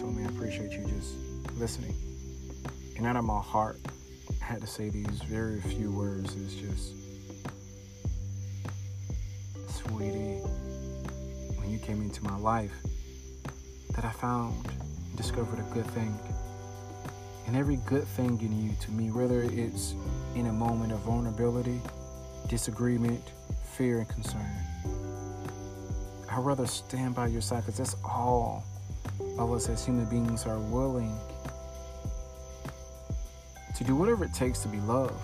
told 0.00 0.14
me, 0.14 0.24
I 0.24 0.28
appreciate 0.28 0.72
you 0.72 0.84
just 0.84 1.16
listening. 1.58 1.94
And 2.96 3.06
out 3.06 3.16
of 3.16 3.24
my 3.24 3.40
heart, 3.40 3.78
I 4.42 4.44
had 4.44 4.60
to 4.60 4.66
say 4.66 4.90
these 4.90 5.22
very 5.22 5.60
few 5.62 5.90
words. 5.90 6.36
It's 6.36 6.54
just, 6.54 6.92
sweetie, 9.68 10.40
when 11.56 11.70
you 11.70 11.78
came 11.78 12.02
into 12.02 12.22
my 12.24 12.36
life, 12.36 12.74
that 13.94 14.04
I 14.04 14.10
found, 14.10 14.68
discovered 15.16 15.60
a 15.60 15.74
good 15.74 15.86
thing. 15.86 16.14
And 17.46 17.56
every 17.56 17.76
good 17.86 18.04
thing 18.04 18.38
in 18.42 18.64
you 18.64 18.72
to 18.80 18.90
me, 18.90 19.10
whether 19.10 19.42
it's 19.42 19.94
in 20.34 20.46
a 20.46 20.52
moment 20.52 20.92
of 20.92 20.98
vulnerability, 21.00 21.80
disagreement, 22.48 23.22
fear, 23.76 24.00
and 24.00 24.08
concern, 24.08 24.50
I'd 26.30 26.44
rather 26.44 26.66
stand 26.66 27.14
by 27.14 27.28
your 27.28 27.40
side 27.40 27.64
because 27.64 27.78
that's 27.78 27.96
all 28.04 28.62
of 29.38 29.52
us 29.52 29.68
as 29.68 29.84
human 29.84 30.04
beings 30.06 30.46
are 30.46 30.58
willing 30.58 31.14
to 33.76 33.84
do 33.84 33.94
whatever 33.94 34.24
it 34.24 34.32
takes 34.32 34.60
to 34.60 34.68
be 34.68 34.80
loved. 34.80 35.14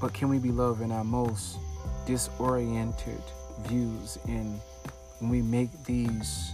But 0.00 0.12
can 0.12 0.28
we 0.28 0.38
be 0.38 0.50
loved 0.50 0.82
in 0.82 0.92
our 0.92 1.04
most 1.04 1.58
disoriented 2.06 3.22
views 3.62 4.18
and 4.28 4.60
when 5.18 5.30
we 5.30 5.42
make 5.42 5.70
these 5.84 6.52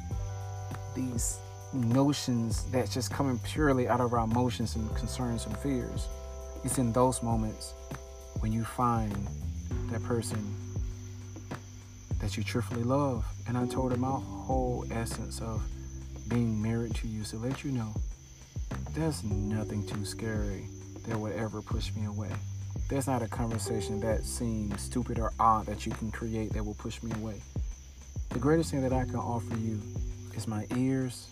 these 0.94 1.38
notions 1.72 2.64
that's 2.70 2.92
just 2.92 3.10
coming 3.10 3.38
purely 3.44 3.88
out 3.88 4.00
of 4.00 4.12
our 4.12 4.24
emotions 4.24 4.76
and 4.76 4.94
concerns 4.94 5.46
and 5.46 5.56
fears. 5.58 6.08
It's 6.64 6.78
in 6.78 6.92
those 6.92 7.22
moments 7.22 7.72
when 8.40 8.52
you 8.52 8.62
find 8.62 9.26
that 9.90 10.02
person 10.02 10.54
that 12.22 12.36
you 12.36 12.42
truthfully 12.42 12.84
love. 12.84 13.26
And 13.46 13.58
I 13.58 13.66
told 13.66 13.92
her 13.92 13.98
my 13.98 14.08
whole 14.08 14.86
essence 14.90 15.42
of 15.42 15.62
being 16.28 16.62
married 16.62 16.94
to 16.94 17.08
you 17.08 17.24
to 17.24 17.36
let 17.36 17.62
you 17.64 17.72
know 17.72 17.92
there's 18.94 19.22
nothing 19.24 19.86
too 19.86 20.04
scary 20.04 20.66
that 21.06 21.18
would 21.18 21.32
ever 21.32 21.60
push 21.60 21.92
me 21.94 22.06
away. 22.06 22.30
There's 22.88 23.06
not 23.06 23.22
a 23.22 23.28
conversation 23.28 24.00
that 24.00 24.24
seems 24.24 24.80
stupid 24.80 25.18
or 25.18 25.32
odd 25.38 25.66
that 25.66 25.84
you 25.84 25.92
can 25.92 26.10
create 26.10 26.52
that 26.52 26.64
will 26.64 26.74
push 26.74 27.02
me 27.02 27.10
away. 27.16 27.42
The 28.30 28.38
greatest 28.38 28.70
thing 28.70 28.82
that 28.82 28.92
I 28.92 29.04
can 29.04 29.16
offer 29.16 29.56
you 29.56 29.80
is 30.34 30.46
my 30.46 30.66
ears 30.76 31.28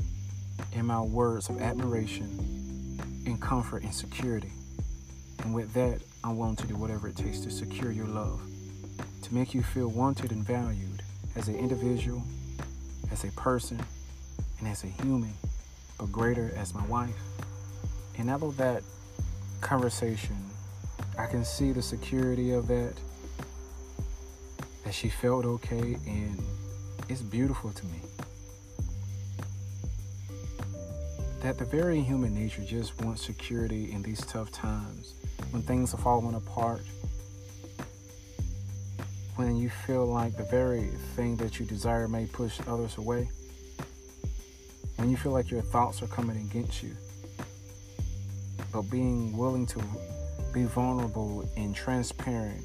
and 0.75 0.87
my 0.87 1.00
words 1.00 1.49
of 1.49 1.61
admiration 1.61 2.99
and 3.26 3.40
comfort 3.40 3.82
and 3.85 3.94
security. 3.94 4.52
And 5.44 5.54
with 5.54 5.73
that, 5.75 6.00
I'm 6.25 6.37
willing 6.37 6.56
to 6.56 6.66
do 6.66 6.76
whatever 6.76 7.09
it 7.09 7.16
takes 7.16 7.40
to 7.40 7.50
secure 7.50 7.92
your 7.92 8.06
love, 8.06 8.40
to 9.30 9.37
make 9.37 9.54
you 9.54 9.62
feel 9.62 9.88
wanted 9.88 10.32
and 10.32 10.44
valued 10.44 11.02
as 11.37 11.46
an 11.46 11.54
individual, 11.54 12.20
as 13.12 13.22
a 13.22 13.30
person, 13.32 13.80
and 14.58 14.66
as 14.66 14.82
a 14.82 14.88
human, 14.88 15.32
but 15.99 16.10
greater 16.10 16.52
as 16.56 16.75
my 16.75 16.84
wife. 16.87 17.14
And 18.18 18.28
out 18.28 18.42
of 18.42 18.56
that 18.56 18.82
conversation, 19.60 20.37
I 21.16 21.26
can 21.26 21.44
see 21.44 21.70
the 21.70 21.80
security 21.80 22.50
of 22.50 22.66
that, 22.66 22.94
that 24.84 24.94
she 24.94 25.08
felt 25.08 25.44
okay, 25.44 25.96
and 26.08 26.42
it's 27.08 27.22
beautiful 27.22 27.70
to 27.70 27.87
me. 27.87 28.00
that 31.40 31.56
the 31.56 31.64
very 31.64 32.02
human 32.02 32.34
nature 32.34 32.62
just 32.62 33.00
wants 33.00 33.25
security 33.25 33.92
in 33.92 34.02
these 34.02 34.20
tough 34.26 34.52
times 34.52 35.14
when 35.52 35.62
things 35.62 35.94
are 35.94 35.96
falling 35.96 36.34
apart 36.34 36.82
when 39.40 39.56
you 39.56 39.70
feel 39.70 40.04
like 40.04 40.37
the 40.37 40.44
very 40.44 40.88
thing 41.16 41.35
that 41.35 41.59
you 41.59 41.64
desire 41.64 42.06
may 42.06 42.26
push 42.26 42.61
others 42.68 42.99
away? 42.99 43.26
When 44.97 45.09
you 45.09 45.16
feel 45.16 45.32
like 45.32 45.50
your 45.50 45.62
thoughts 45.62 46.02
are 46.02 46.09
coming 46.09 46.37
against 46.37 46.82
you 46.82 46.94
but 48.70 48.82
being 48.82 49.35
willing 49.35 49.64
to 49.66 49.82
be 50.52 50.64
vulnerable 50.64 51.49
and 51.56 51.75
transparent 51.75 52.62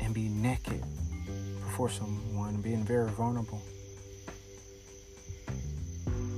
and 0.00 0.12
be 0.12 0.28
naked 0.28 0.82
before 1.64 1.88
someone 1.88 2.60
being 2.60 2.84
very 2.84 3.10
vulnerable. 3.12 3.62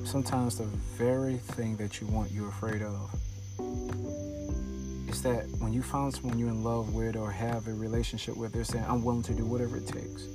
Sometimes 0.05 0.57
the 0.57 0.71
very 0.97 1.39
thing 1.39 1.77
that 1.79 2.01
you 2.01 2.07
want 2.07 2.31
you're 2.31 2.49
afraid 2.49 2.81
of 2.81 3.20
that 5.23 5.47
when 5.59 5.73
you 5.73 5.83
find 5.83 6.13
someone 6.13 6.39
you're 6.39 6.49
in 6.49 6.63
love 6.65 6.95
with 6.95 7.17
or 7.17 7.31
have 7.31 7.67
a 7.69 7.75
relationship 7.75 8.37
with, 8.37 8.53
they're 8.53 8.65
saying, 8.65 8.85
I'm 8.89 9.03
willing 9.03 9.23
to 9.25 9.35
do 9.35 9.45
whatever 9.45 9.77
it 9.77 9.87
takes 9.87 10.27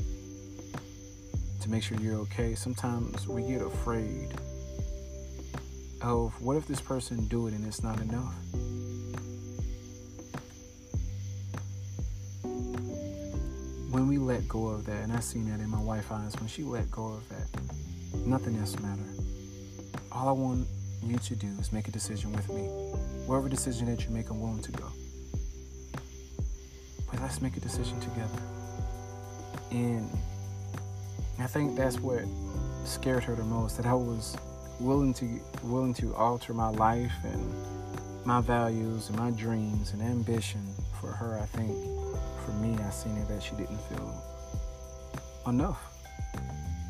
to 1.61 1.69
make 1.69 1.83
sure 1.83 1.97
you're 1.99 2.19
okay. 2.19 2.55
Sometimes 2.55 3.27
we 3.27 3.43
get 3.43 3.61
afraid 3.61 4.29
of 6.01 6.39
what 6.41 6.57
if 6.57 6.67
this 6.67 6.81
person 6.81 7.25
do 7.27 7.47
it 7.47 7.53
and 7.53 7.65
it's 7.65 7.83
not 7.83 7.99
enough? 7.99 8.33
When 13.91 14.07
we 14.07 14.17
let 14.17 14.47
go 14.47 14.67
of 14.67 14.85
that, 14.85 15.03
and 15.03 15.13
I 15.13 15.19
seen 15.19 15.49
that 15.49 15.59
in 15.59 15.69
my 15.69 15.79
wife's 15.79 16.11
eyes, 16.11 16.35
when 16.39 16.47
she 16.47 16.63
let 16.63 16.91
go 16.91 17.13
of 17.13 17.29
that, 17.29 17.47
nothing 18.25 18.57
else 18.57 18.77
mattered 18.79 19.15
all 20.15 20.29
I 20.29 20.31
want 20.31 20.65
you 21.03 21.17
to 21.17 21.35
do 21.35 21.47
is 21.59 21.73
make 21.73 21.89
a 21.89 21.91
decision 21.91 22.31
with 22.31 22.47
me. 22.49 22.69
Whatever 23.25 23.49
decision 23.49 23.87
that 23.87 24.03
you 24.05 24.11
make, 24.11 24.29
I'm 24.29 24.39
willing 24.39 24.61
to 24.61 24.71
go. 24.71 24.85
But 27.11 27.21
let's 27.21 27.41
make 27.41 27.57
a 27.57 27.59
decision 27.59 27.99
together. 27.99 28.41
And 29.71 30.09
I 31.39 31.47
think 31.47 31.75
that's 31.75 31.99
what 31.99 32.23
scared 32.85 33.23
her 33.23 33.35
the 33.35 33.43
most, 33.43 33.77
that 33.77 33.85
I 33.85 33.93
was 33.93 34.37
willing 34.79 35.13
to 35.13 35.39
willing 35.63 35.93
to 35.93 36.13
alter 36.15 36.53
my 36.53 36.69
life 36.69 37.13
and 37.23 37.53
my 38.25 38.41
values 38.41 39.09
and 39.09 39.17
my 39.17 39.31
dreams 39.31 39.93
and 39.93 40.01
ambition 40.01 40.61
for 40.99 41.11
her. 41.11 41.39
I 41.39 41.45
think 41.45 41.71
for 42.45 42.51
me, 42.53 42.77
I 42.83 42.89
seen 42.89 43.17
it 43.17 43.27
that 43.27 43.41
she 43.41 43.55
didn't 43.55 43.79
feel 43.89 44.23
enough. 45.47 45.81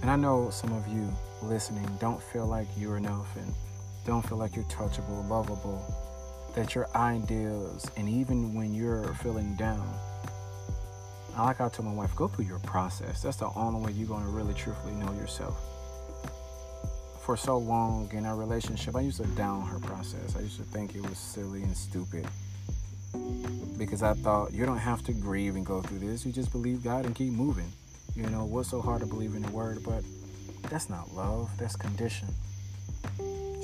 And 0.01 0.10
I 0.10 0.15
know 0.15 0.50
some 0.50 0.72
of 0.74 0.88
you 0.88 1.08
listening 1.42 1.88
don't 2.00 2.22
feel 2.22 2.46
like 2.46 2.68
you're 2.77 2.98
enough 2.98 3.36
and 3.38 3.54
don't 4.06 4.27
feel 4.27 4.38
like 4.38 4.56
you're 4.56 4.65
touchable, 4.65 5.27
lovable, 5.27 5.82
that 6.56 6.74
your 6.74 6.88
ideas, 6.96 7.86
and 7.98 8.08
even 8.08 8.54
when 8.54 8.74
you're 8.74 9.14
feeling 9.16 9.56
down, 9.56 9.88
I 11.36 11.44
like 11.44 11.60
I 11.60 11.68
told 11.68 11.88
my 11.88 11.94
wife, 11.94 12.16
go 12.16 12.30
through 12.30 12.46
your 12.46 12.60
process. 12.60 13.22
That's 13.22 13.38
the 13.38 13.50
only 13.56 13.86
way 13.86 13.92
you're 13.92 14.08
going 14.08 14.24
to 14.24 14.30
really 14.30 14.54
truthfully 14.54 14.94
know 14.94 15.12
yourself. 15.14 15.58
For 17.22 17.36
so 17.36 17.58
long 17.58 18.10
in 18.14 18.26
our 18.26 18.38
relationship, 18.38 18.96
I 18.96 19.02
used 19.02 19.18
to 19.18 19.28
down 19.30 19.64
her 19.64 19.80
process. 19.80 20.38
I 20.38 20.42
used 20.42 20.58
to 20.58 20.64
think 20.64 20.96
it 20.96 21.02
was 21.02 21.18
silly 21.18 21.64
and 21.64 21.76
stupid 21.76 22.26
because 23.78 24.02
I 24.02 24.14
thought 24.14 24.54
you 24.54 24.66
don't 24.66 24.78
have 24.78 25.04
to 25.06 25.14
grieve 25.14 25.56
and 25.56 25.66
go 25.66 25.82
through 25.82 26.00
this. 26.00 26.26
You 26.26 26.32
just 26.32 26.52
believe 26.54 26.84
God 26.84 27.06
and 27.06 27.14
keep 27.14 27.34
moving. 27.34 27.72
You 28.16 28.28
know, 28.28 28.46
what's 28.46 28.70
so 28.70 28.80
hard 28.80 29.02
to 29.02 29.08
believe 29.08 29.36
in 29.36 29.42
the 29.42 29.52
word? 29.52 29.80
But 29.84 30.04
that's 30.70 30.90
not 30.90 31.14
love, 31.14 31.50
that's 31.58 31.76
condition. 31.76 32.30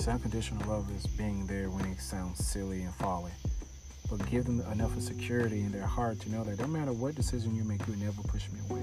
Unconditional 0.08 0.68
love 0.68 0.90
is 0.96 1.06
being 1.06 1.46
there 1.46 1.70
when 1.70 1.86
it 1.86 2.00
sounds 2.00 2.44
silly 2.44 2.82
and 2.82 2.94
folly. 2.96 3.32
But 4.10 4.28
give 4.30 4.46
them 4.46 4.62
enough 4.72 4.96
of 4.98 5.04
security 5.04 5.62
in 5.62 5.72
their 5.72 5.86
heart 5.86 6.20
to 6.22 6.32
know 6.32 6.44
that 6.44 6.60
no 6.60 6.68
matter 6.68 6.92
what 6.92 7.16
decision 7.16 7.56
you 7.56 7.64
make, 7.64 7.88
you 7.88 7.96
never 7.96 8.22
push 8.24 8.50
me 8.50 8.60
away. 8.70 8.82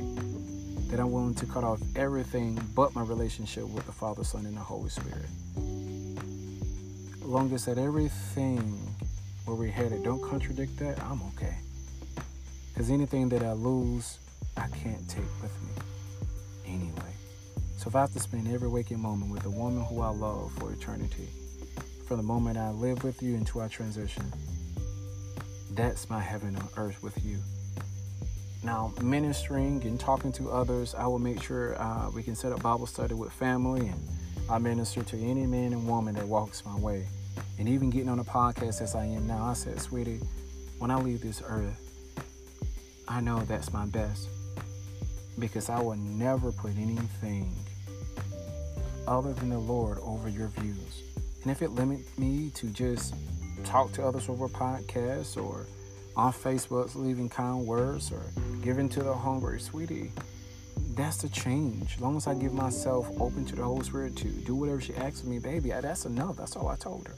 That 0.90 1.00
I'm 1.00 1.10
willing 1.10 1.34
to 1.34 1.46
cut 1.46 1.64
off 1.64 1.80
everything 1.96 2.60
but 2.74 2.94
my 2.94 3.02
relationship 3.02 3.66
with 3.68 3.84
the 3.86 3.92
Father, 3.92 4.24
Son, 4.24 4.46
and 4.46 4.56
the 4.56 4.60
Holy 4.60 4.90
Spirit. 4.90 5.26
Long 7.22 7.52
as 7.52 7.64
that 7.66 7.78
everything 7.78 8.78
where 9.44 9.56
we're 9.56 9.70
headed 9.70 10.04
don't 10.04 10.22
contradict 10.22 10.78
that, 10.78 11.02
I'm 11.02 11.20
okay. 11.34 11.56
Because 12.68 12.90
anything 12.90 13.28
that 13.30 13.42
I 13.42 13.52
lose 13.52 14.18
I 14.56 14.66
can't 14.68 15.08
take 15.08 15.42
with 15.42 15.52
me. 15.62 15.87
So 17.88 17.92
if 17.92 17.96
I 17.96 18.00
have 18.00 18.12
to 18.12 18.20
spend 18.20 18.52
every 18.52 18.68
waking 18.68 19.00
moment 19.00 19.32
with 19.32 19.44
the 19.44 19.48
woman 19.48 19.82
who 19.82 20.02
I 20.02 20.10
love 20.10 20.52
for 20.58 20.70
eternity, 20.70 21.26
from 22.06 22.18
the 22.18 22.22
moment 22.22 22.58
I 22.58 22.68
live 22.68 23.02
with 23.02 23.22
you 23.22 23.34
into 23.34 23.60
our 23.60 23.68
transition, 23.70 24.30
that's 25.70 26.10
my 26.10 26.20
heaven 26.20 26.54
on 26.56 26.68
earth 26.76 27.02
with 27.02 27.24
you. 27.24 27.38
Now, 28.62 28.92
ministering 29.00 29.82
and 29.84 29.98
talking 29.98 30.32
to 30.32 30.50
others, 30.50 30.94
I 30.94 31.06
will 31.06 31.18
make 31.18 31.42
sure 31.42 31.80
uh, 31.80 32.10
we 32.10 32.22
can 32.22 32.34
set 32.34 32.52
up 32.52 32.62
Bible 32.62 32.86
study 32.86 33.14
with 33.14 33.32
family 33.32 33.88
and 33.88 34.00
I 34.50 34.58
minister 34.58 35.02
to 35.02 35.16
any 35.18 35.46
man 35.46 35.72
and 35.72 35.88
woman 35.88 36.14
that 36.16 36.28
walks 36.28 36.66
my 36.66 36.76
way. 36.76 37.06
And 37.58 37.66
even 37.70 37.88
getting 37.88 38.10
on 38.10 38.18
a 38.18 38.24
podcast 38.24 38.82
as 38.82 38.94
I 38.94 39.06
am 39.06 39.26
now, 39.26 39.42
I 39.42 39.54
said, 39.54 39.80
sweetie, 39.80 40.20
when 40.78 40.90
I 40.90 40.96
leave 40.96 41.22
this 41.22 41.42
earth, 41.42 41.80
I 43.08 43.22
know 43.22 43.38
that's 43.38 43.72
my 43.72 43.86
best 43.86 44.28
because 45.38 45.70
I 45.70 45.80
will 45.80 45.96
never 45.96 46.52
put 46.52 46.72
anything 46.76 47.54
other 49.08 49.32
than 49.32 49.48
the 49.48 49.58
Lord 49.58 49.98
over 50.02 50.28
your 50.28 50.48
views. 50.48 51.02
And 51.42 51.50
if 51.50 51.62
it 51.62 51.70
limits 51.70 52.16
me 52.18 52.50
to 52.54 52.66
just 52.68 53.14
talk 53.64 53.92
to 53.92 54.06
others 54.06 54.28
over 54.28 54.48
podcasts 54.48 55.36
or 55.36 55.66
on 56.16 56.32
Facebook, 56.32 56.94
leaving 56.94 57.28
kind 57.28 57.66
words 57.66 58.12
or 58.12 58.22
giving 58.62 58.88
to 58.90 59.02
the 59.02 59.14
hungry, 59.14 59.60
sweetie, 59.60 60.12
that's 60.94 61.22
the 61.22 61.28
change. 61.28 61.94
As 61.94 62.00
long 62.00 62.16
as 62.16 62.26
I 62.26 62.34
give 62.34 62.52
myself 62.52 63.08
open 63.20 63.44
to 63.46 63.56
the 63.56 63.62
Holy 63.62 63.84
Spirit 63.84 64.16
to 64.16 64.28
do 64.28 64.54
whatever 64.54 64.80
she 64.80 64.94
asks 64.94 65.24
me, 65.24 65.38
baby, 65.38 65.70
that's 65.70 66.04
enough. 66.04 66.36
That's 66.36 66.54
all 66.56 66.68
I 66.68 66.76
told 66.76 67.08
her. 67.08 67.14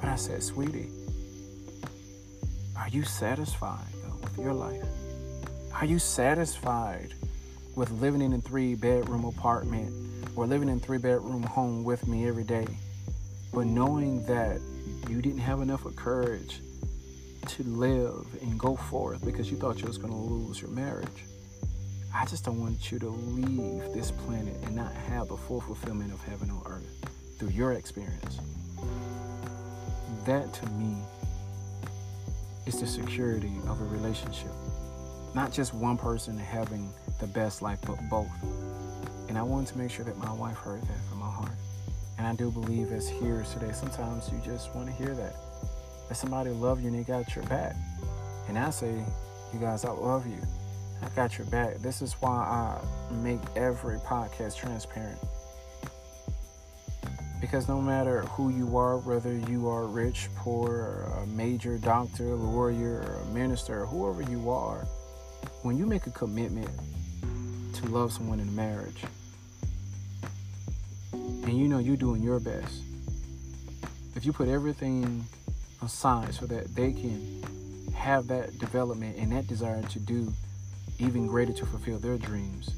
But 0.00 0.08
I 0.08 0.16
said, 0.16 0.42
sweetie, 0.42 0.90
are 2.76 2.88
you 2.88 3.04
satisfied 3.04 3.86
though 4.02 4.16
with 4.20 4.38
your 4.38 4.52
life? 4.52 4.84
Are 5.74 5.84
you 5.84 5.98
satisfied 5.98 7.14
with 7.76 7.90
living 7.92 8.22
in 8.22 8.32
a 8.32 8.40
three 8.40 8.74
bedroom 8.74 9.24
apartment 9.24 9.92
or 10.36 10.46
living 10.46 10.68
in 10.68 10.80
three 10.80 10.98
bedroom 10.98 11.42
home 11.42 11.84
with 11.84 12.06
me 12.06 12.26
every 12.28 12.44
day? 12.44 12.66
But 13.52 13.66
knowing 13.66 14.24
that 14.26 14.60
you 15.08 15.22
didn't 15.22 15.40
have 15.40 15.60
enough 15.60 15.84
of 15.84 15.96
courage 15.96 16.60
to 17.46 17.62
live 17.64 18.26
and 18.42 18.58
go 18.58 18.74
forth 18.74 19.24
because 19.24 19.50
you 19.50 19.56
thought 19.56 19.80
you 19.80 19.86
was 19.86 19.98
going 19.98 20.12
to 20.12 20.18
lose 20.18 20.60
your 20.60 20.70
marriage. 20.70 21.24
I 22.14 22.24
just 22.26 22.44
don't 22.44 22.60
want 22.60 22.90
you 22.90 22.98
to 23.00 23.08
leave 23.08 23.92
this 23.92 24.10
planet 24.10 24.54
and 24.64 24.74
not 24.76 24.92
have 24.92 25.28
the 25.28 25.36
full 25.36 25.60
fulfillment 25.60 26.12
of 26.12 26.22
heaven 26.22 26.50
on 26.50 26.62
earth 26.66 27.10
through 27.38 27.50
your 27.50 27.72
experience. 27.72 28.38
That 30.24 30.52
to 30.54 30.66
me 30.70 30.96
is 32.66 32.80
the 32.80 32.86
security 32.86 33.52
of 33.68 33.80
a 33.80 33.84
relationship. 33.84 34.52
Not 35.34 35.52
just 35.52 35.74
one 35.74 35.98
person 35.98 36.38
having 36.38 36.88
the 37.20 37.26
best 37.26 37.60
life, 37.60 37.80
but 37.84 37.98
both. 38.08 38.30
And 39.34 39.40
I 39.40 39.42
wanted 39.42 39.66
to 39.72 39.78
make 39.78 39.90
sure 39.90 40.04
that 40.04 40.16
my 40.16 40.32
wife 40.32 40.58
heard 40.58 40.80
that 40.80 41.04
from 41.10 41.18
my 41.18 41.28
heart. 41.28 41.50
And 42.18 42.24
I 42.24 42.36
do 42.36 42.52
believe 42.52 42.92
as 42.92 43.08
hearers 43.08 43.52
today, 43.52 43.72
sometimes 43.72 44.30
you 44.30 44.40
just 44.44 44.72
want 44.76 44.86
to 44.86 44.92
hear 44.92 45.12
that. 45.12 45.34
That 46.08 46.14
somebody 46.14 46.50
love 46.50 46.80
you 46.80 46.86
and 46.86 46.96
they 46.96 47.02
got 47.02 47.34
your 47.34 47.44
back. 47.46 47.74
And 48.46 48.56
I 48.56 48.70
say, 48.70 48.92
you 49.52 49.58
guys, 49.58 49.84
I 49.84 49.90
love 49.90 50.24
you. 50.24 50.38
I 51.02 51.08
got 51.16 51.36
your 51.36 51.48
back. 51.48 51.78
This 51.78 52.00
is 52.00 52.12
why 52.20 52.30
I 52.30 52.80
make 53.12 53.40
every 53.56 53.96
podcast 53.96 54.56
transparent. 54.56 55.18
Because 57.40 57.68
no 57.68 57.82
matter 57.82 58.20
who 58.26 58.50
you 58.50 58.76
are, 58.76 58.98
whether 58.98 59.34
you 59.36 59.68
are 59.68 59.86
rich, 59.86 60.28
poor, 60.36 61.12
a 61.20 61.26
major 61.26 61.76
doctor, 61.78 62.28
a 62.28 62.36
lawyer, 62.36 63.00
a 63.00 63.26
minister, 63.34 63.84
whoever 63.84 64.22
you 64.30 64.48
are, 64.48 64.86
when 65.62 65.76
you 65.76 65.86
make 65.86 66.06
a 66.06 66.10
commitment 66.10 66.70
to 67.72 67.86
love 67.86 68.12
someone 68.12 68.38
in 68.38 68.54
marriage, 68.54 69.02
and 71.44 71.58
you 71.58 71.68
know 71.68 71.78
you're 71.78 71.96
doing 71.96 72.22
your 72.22 72.40
best, 72.40 72.82
if 74.16 74.24
you 74.24 74.32
put 74.32 74.48
everything 74.48 75.24
aside 75.82 76.34
so 76.34 76.46
that 76.46 76.74
they 76.74 76.92
can 76.92 77.42
have 77.94 78.26
that 78.28 78.58
development 78.58 79.16
and 79.18 79.32
that 79.32 79.46
desire 79.46 79.82
to 79.82 79.98
do 79.98 80.32
even 80.98 81.26
greater 81.26 81.52
to 81.52 81.66
fulfill 81.66 81.98
their 81.98 82.16
dreams. 82.16 82.70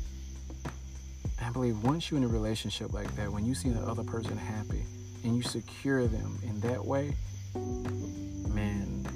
I 1.41 1.51
believe 1.51 1.83
once 1.85 2.11
you're 2.11 2.19
in 2.19 2.25
a 2.25 2.29
relationship 2.29 2.93
like 2.93 3.15
that, 3.17 3.31
when 3.31 3.45
you 3.45 3.55
see 3.55 3.71
the 3.71 3.81
other 3.81 4.03
person 4.03 4.37
happy 4.37 4.85
and 5.23 5.37
you 5.37 5.43
secure 5.43 6.07
them 6.07 6.39
in 6.43 6.61
that 6.61 6.85
way, 6.85 7.15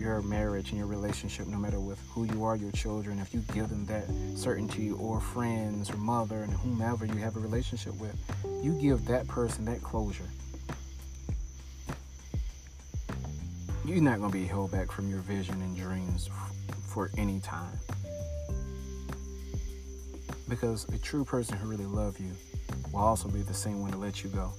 your 0.01 0.23
marriage 0.23 0.71
and 0.71 0.79
your 0.79 0.87
relationship, 0.87 1.47
no 1.47 1.59
matter 1.59 1.79
with 1.79 2.01
who 2.09 2.25
you 2.25 2.43
are, 2.43 2.57
your 2.57 2.73
children, 2.73 3.19
if 3.19 3.35
you 3.35 3.41
give 3.53 3.69
them 3.69 3.85
that 3.87 4.05
certainty 4.35 4.91
or 4.91 5.21
friends 5.21 5.91
or 5.91 5.97
mother 5.99 6.43
and 6.43 6.53
whomever 6.55 7.05
you 7.05 7.17
have 7.17 7.37
a 7.37 7.41
relationship 7.41 7.95
with, 8.01 8.17
you 8.63 8.73
give 8.81 9.05
that 9.05 9.29
person 9.29 9.67
that 9.67 9.83
closure. 9.83 10.25
You're 13.85 14.01
not 14.01 14.19
going 14.19 14.33
to 14.33 14.39
be 14.39 14.47
held 14.47 14.73
back 14.73 14.91
from 14.91 15.11
your 15.11 15.21
vision 15.21 15.61
and 15.61 15.77
dreams 15.77 16.31
for 16.87 17.11
any 17.19 17.41
time. 17.41 17.79
Because 20.49 20.89
a 20.89 20.99
true 20.99 21.25
person 21.25 21.59
who 21.59 21.69
really 21.69 21.87
loves 21.87 22.19
you 22.19 22.33
will 22.93 23.01
also 23.01 23.29
be 23.29 23.43
the 23.43 23.55
same 23.55 23.83
one 23.83 23.93
to 23.93 23.99
let 23.99 24.25
you 24.25 24.31
go. 24.31 24.53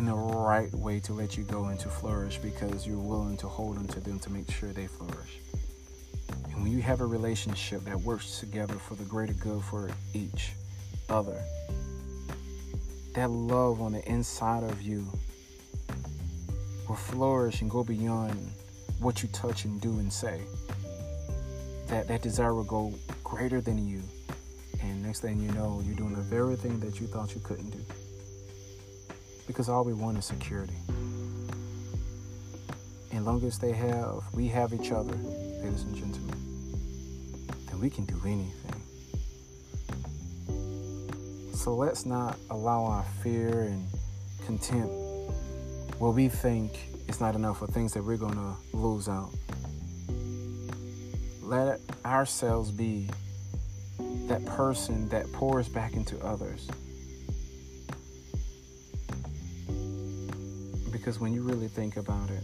In 0.00 0.06
the 0.06 0.14
right 0.14 0.72
way 0.72 0.98
to 1.00 1.12
let 1.12 1.36
you 1.36 1.44
go 1.44 1.66
and 1.66 1.78
to 1.80 1.90
flourish 1.90 2.38
because 2.38 2.86
you're 2.86 2.96
willing 2.96 3.36
to 3.36 3.46
hold 3.46 3.76
on 3.76 3.86
to 3.88 4.00
them 4.00 4.18
to 4.20 4.30
make 4.30 4.50
sure 4.50 4.70
they 4.70 4.86
flourish. 4.86 5.40
And 6.50 6.62
when 6.62 6.72
you 6.72 6.80
have 6.80 7.02
a 7.02 7.04
relationship 7.04 7.84
that 7.84 8.00
works 8.00 8.40
together 8.40 8.76
for 8.76 8.94
the 8.94 9.04
greater 9.04 9.34
good 9.34 9.62
for 9.62 9.90
each 10.14 10.52
other, 11.10 11.38
that 13.14 13.28
love 13.28 13.82
on 13.82 13.92
the 13.92 14.02
inside 14.08 14.62
of 14.62 14.80
you 14.80 15.06
will 16.88 16.96
flourish 16.96 17.60
and 17.60 17.70
go 17.70 17.84
beyond 17.84 18.40
what 19.00 19.22
you 19.22 19.28
touch 19.34 19.66
and 19.66 19.82
do 19.82 19.90
and 19.98 20.10
say. 20.10 20.40
That 21.88 22.08
that 22.08 22.22
desire 22.22 22.54
will 22.54 22.64
go 22.64 22.94
greater 23.22 23.60
than 23.60 23.86
you 23.86 24.00
and 24.82 25.02
next 25.02 25.20
thing 25.20 25.40
you 25.40 25.52
know, 25.52 25.82
you're 25.84 25.94
doing 25.94 26.14
the 26.14 26.22
very 26.22 26.56
thing 26.56 26.80
that 26.80 27.00
you 27.00 27.06
thought 27.06 27.34
you 27.34 27.42
couldn't 27.42 27.68
do. 27.68 27.84
Because 29.60 29.68
all 29.68 29.84
we 29.84 29.92
want 29.92 30.16
is 30.16 30.24
security. 30.24 30.78
And 33.12 33.26
long 33.26 33.44
as 33.44 33.58
they 33.58 33.72
have, 33.72 34.22
we 34.32 34.48
have 34.48 34.72
each 34.72 34.90
other, 34.90 35.12
ladies 35.12 35.82
and 35.82 35.94
gentlemen, 35.94 37.46
then 37.66 37.78
we 37.78 37.90
can 37.90 38.06
do 38.06 38.18
anything. 38.24 38.82
So 41.52 41.74
let's 41.74 42.06
not 42.06 42.38
allow 42.48 42.86
our 42.86 43.04
fear 43.22 43.64
and 43.64 43.86
contempt 44.46 44.94
what 45.98 46.14
we 46.14 46.30
think 46.30 46.78
is 47.06 47.20
not 47.20 47.34
enough 47.34 47.58
for 47.58 47.66
things 47.66 47.92
that 47.92 48.02
we're 48.02 48.16
going 48.16 48.32
to 48.32 48.54
lose 48.74 49.10
out. 49.10 49.28
Let 51.42 51.80
ourselves 52.06 52.70
be 52.70 53.10
that 54.26 54.42
person 54.46 55.06
that 55.10 55.30
pours 55.34 55.68
back 55.68 55.92
into 55.92 56.18
others. 56.24 56.66
Because 61.00 61.18
when 61.18 61.32
you 61.32 61.42
really 61.42 61.66
think 61.66 61.96
about 61.96 62.28
it, 62.28 62.42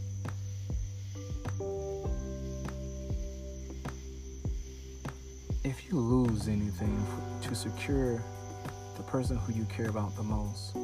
if 5.62 5.84
you 5.90 5.98
lose 5.98 6.48
anything 6.48 7.06
to 7.42 7.54
secure 7.54 8.24
the 8.96 9.02
person 9.02 9.36
who 9.36 9.52
you 9.52 9.66
care 9.66 9.90
about 9.90 10.16
the 10.16 10.22
most, 10.22 10.74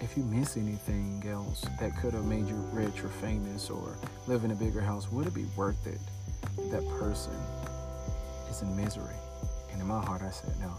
if 0.00 0.16
you 0.16 0.24
miss 0.24 0.56
anything 0.56 1.22
else 1.28 1.64
that 1.78 1.96
could 1.98 2.12
have 2.12 2.24
made 2.24 2.48
you 2.48 2.56
rich 2.72 3.04
or 3.04 3.08
famous 3.08 3.70
or 3.70 3.96
live 4.26 4.42
in 4.42 4.50
a 4.50 4.56
bigger 4.56 4.80
house, 4.80 5.10
would 5.12 5.28
it 5.28 5.34
be 5.34 5.46
worth 5.56 5.86
it? 5.86 6.00
that 6.70 6.86
person 6.98 7.32
is 8.50 8.62
in 8.62 8.76
misery. 8.76 9.16
And 9.72 9.80
in 9.80 9.86
my 9.86 10.00
heart, 10.00 10.22
I 10.22 10.30
said, 10.30 10.52
no. 10.60 10.72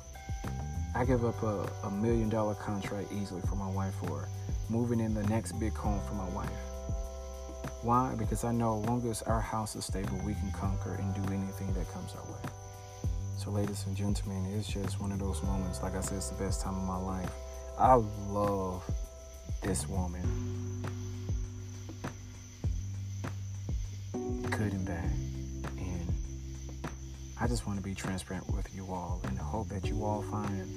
I 0.95 1.03
give 1.03 1.25
up 1.25 1.43
a, 1.43 1.69
a 1.84 1.91
million 1.91 2.29
dollar 2.29 2.55
contract 2.55 3.12
easily 3.12 3.41
for 3.41 3.58
my 3.58 3.69
wife 3.69 3.95
or 4.03 4.29
moving 4.69 5.01
in 5.01 5.13
the 5.13 5.23
next 5.23 5.51
big 5.60 5.73
home 5.73 5.99
for 6.08 6.13
my 6.13 6.27
wife. 6.29 6.49
Why? 7.81 8.15
Because 8.17 8.45
I 8.45 8.53
know 8.53 8.79
as 8.79 8.88
long 8.88 9.10
as 9.10 9.21
our 9.23 9.41
house 9.41 9.75
is 9.75 9.84
stable, 9.84 10.17
we 10.25 10.36
can 10.36 10.51
conquer 10.53 10.95
and 10.95 11.13
do 11.13 11.34
anything 11.34 11.73
that 11.73 11.91
comes 11.91 12.15
our 12.15 12.23
way. 12.31 12.49
So, 13.38 13.51
ladies 13.51 13.86
and 13.88 13.95
gentlemen, 13.95 14.45
it's 14.58 14.69
just 14.69 15.01
one 15.01 15.12
of 15.12 15.19
those 15.19 15.43
moments. 15.43 15.84
Like 15.84 15.95
I 15.95 15.99
said, 15.99 16.17
it's 16.17 16.29
the 16.29 16.41
best 16.41 16.62
time 16.62 16.75
of 16.75 16.84
my 16.84 16.97
life. 16.97 17.31
I 17.77 17.95
love 18.29 18.89
this 19.62 19.89
woman. 19.89 20.64
I 27.39 27.48
just 27.48 27.67
want 27.67 27.78
to 27.78 27.84
be 27.84 27.93
transparent 27.93 28.50
with 28.54 28.74
you 28.74 28.88
all 28.89 29.19
and 29.26 29.38
hope 29.38 29.67
that 29.69 29.86
you 29.86 30.06
all 30.06 30.21
find 30.24 30.67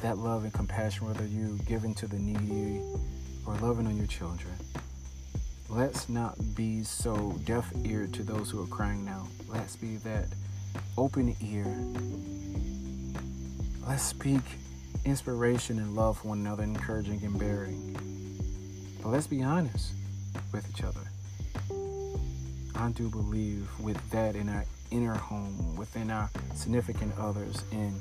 that 0.00 0.18
love 0.18 0.44
and 0.44 0.52
compassion, 0.52 1.06
whether 1.06 1.26
you 1.26 1.58
giving 1.66 1.94
to 1.94 2.06
the 2.06 2.18
needy 2.18 2.80
or 3.44 3.54
loving 3.56 3.86
on 3.86 3.96
your 3.96 4.06
children. 4.06 4.54
let's 5.68 6.08
not 6.08 6.36
be 6.54 6.84
so 6.84 7.32
deaf 7.44 7.70
eared 7.84 8.12
to 8.14 8.22
those 8.22 8.50
who 8.50 8.62
are 8.62 8.66
crying 8.68 9.04
now. 9.04 9.26
Let's 9.48 9.74
be 9.74 9.96
that 9.98 10.26
open 10.96 11.34
ear. 11.40 11.66
Let's 13.88 14.04
speak 14.04 14.42
inspiration 15.04 15.78
and 15.78 15.96
love 15.96 16.18
for 16.18 16.28
one 16.28 16.38
another, 16.38 16.62
encouraging 16.62 17.22
and 17.24 17.38
bearing. 17.38 17.96
But 19.02 19.08
let's 19.10 19.26
be 19.26 19.42
honest 19.42 19.92
with 20.52 20.68
each 20.70 20.84
other. 20.84 21.05
I 22.78 22.90
do 22.90 23.08
believe 23.08 23.68
with 23.80 23.98
that 24.10 24.36
in 24.36 24.48
our 24.48 24.64
inner 24.90 25.14
home, 25.14 25.76
within 25.76 26.10
our 26.10 26.30
significant 26.54 27.12
others, 27.18 27.64
in 27.72 27.94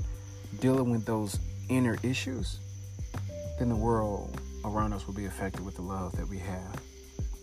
dealing 0.60 0.92
with 0.92 1.06
those 1.06 1.40
inner 1.70 1.98
issues, 2.04 2.60
then 3.58 3.70
the 3.70 3.76
world 3.76 4.40
around 4.66 4.94
us 4.94 5.08
will 5.08 5.14
be 5.14 5.26
affected 5.26 5.66
with 5.66 5.76
the 5.76 5.82
love 5.82 6.16
that 6.18 6.28
we 6.28 6.38
have 6.38 6.82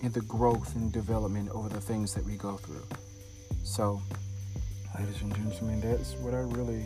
and 0.02 0.12
the 0.12 0.20
growth 0.22 0.74
and 0.76 0.92
development 0.92 1.48
over 1.50 1.68
the 1.68 1.80
things 1.80 2.12
that 2.14 2.24
we 2.24 2.36
go 2.36 2.56
through. 2.56 2.86
So, 3.62 4.02
ladies 4.98 5.22
and 5.22 5.34
gentlemen, 5.34 5.80
that's 5.80 6.14
what 6.14 6.34
I 6.34 6.40
really 6.40 6.84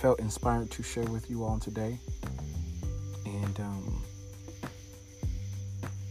felt 0.00 0.20
inspired 0.20 0.70
to 0.70 0.82
share 0.82 1.04
with 1.04 1.28
you 1.28 1.44
all 1.44 1.58
today. 1.58 1.98
And 3.26 3.60
um, 3.60 4.02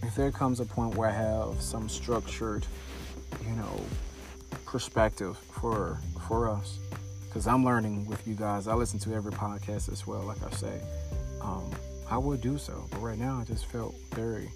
if 0.03 0.15
there 0.15 0.31
comes 0.31 0.59
a 0.59 0.65
point 0.65 0.95
where 0.95 1.09
I 1.09 1.13
have 1.13 1.61
some 1.61 1.87
structured, 1.87 2.65
you 3.53 3.59
know, 3.59 3.85
perspective 4.65 5.37
for 5.51 5.99
for 6.27 6.49
us, 6.49 6.79
because 7.27 7.45
I'm 7.45 7.63
learning 7.63 8.07
with 8.07 8.25
you 8.27 8.33
guys. 8.33 8.67
I 8.67 8.73
listen 8.73 8.97
to 9.01 9.13
every 9.13 9.31
podcast 9.31 9.91
as 9.91 10.07
well, 10.07 10.23
like 10.23 10.41
I 10.43 10.49
say. 10.55 10.81
Um, 11.41 11.69
I 12.09 12.17
would 12.17 12.41
do 12.41 12.57
so, 12.57 12.85
but 12.89 13.01
right 13.01 13.17
now 13.17 13.39
I 13.39 13.43
just 13.43 13.67
felt 13.67 13.95
very, 14.13 14.49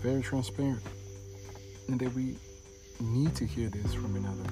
very 0.00 0.22
transparent, 0.22 0.82
and 1.88 2.00
that 2.00 2.12
we 2.14 2.36
need 3.00 3.36
to 3.36 3.46
hear 3.46 3.68
this 3.68 3.94
from 3.94 4.16
another. 4.16 4.50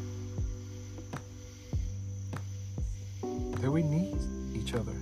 That 3.60 3.70
we 3.72 3.82
need 3.82 4.18
each 4.54 4.74
other. 4.74 4.94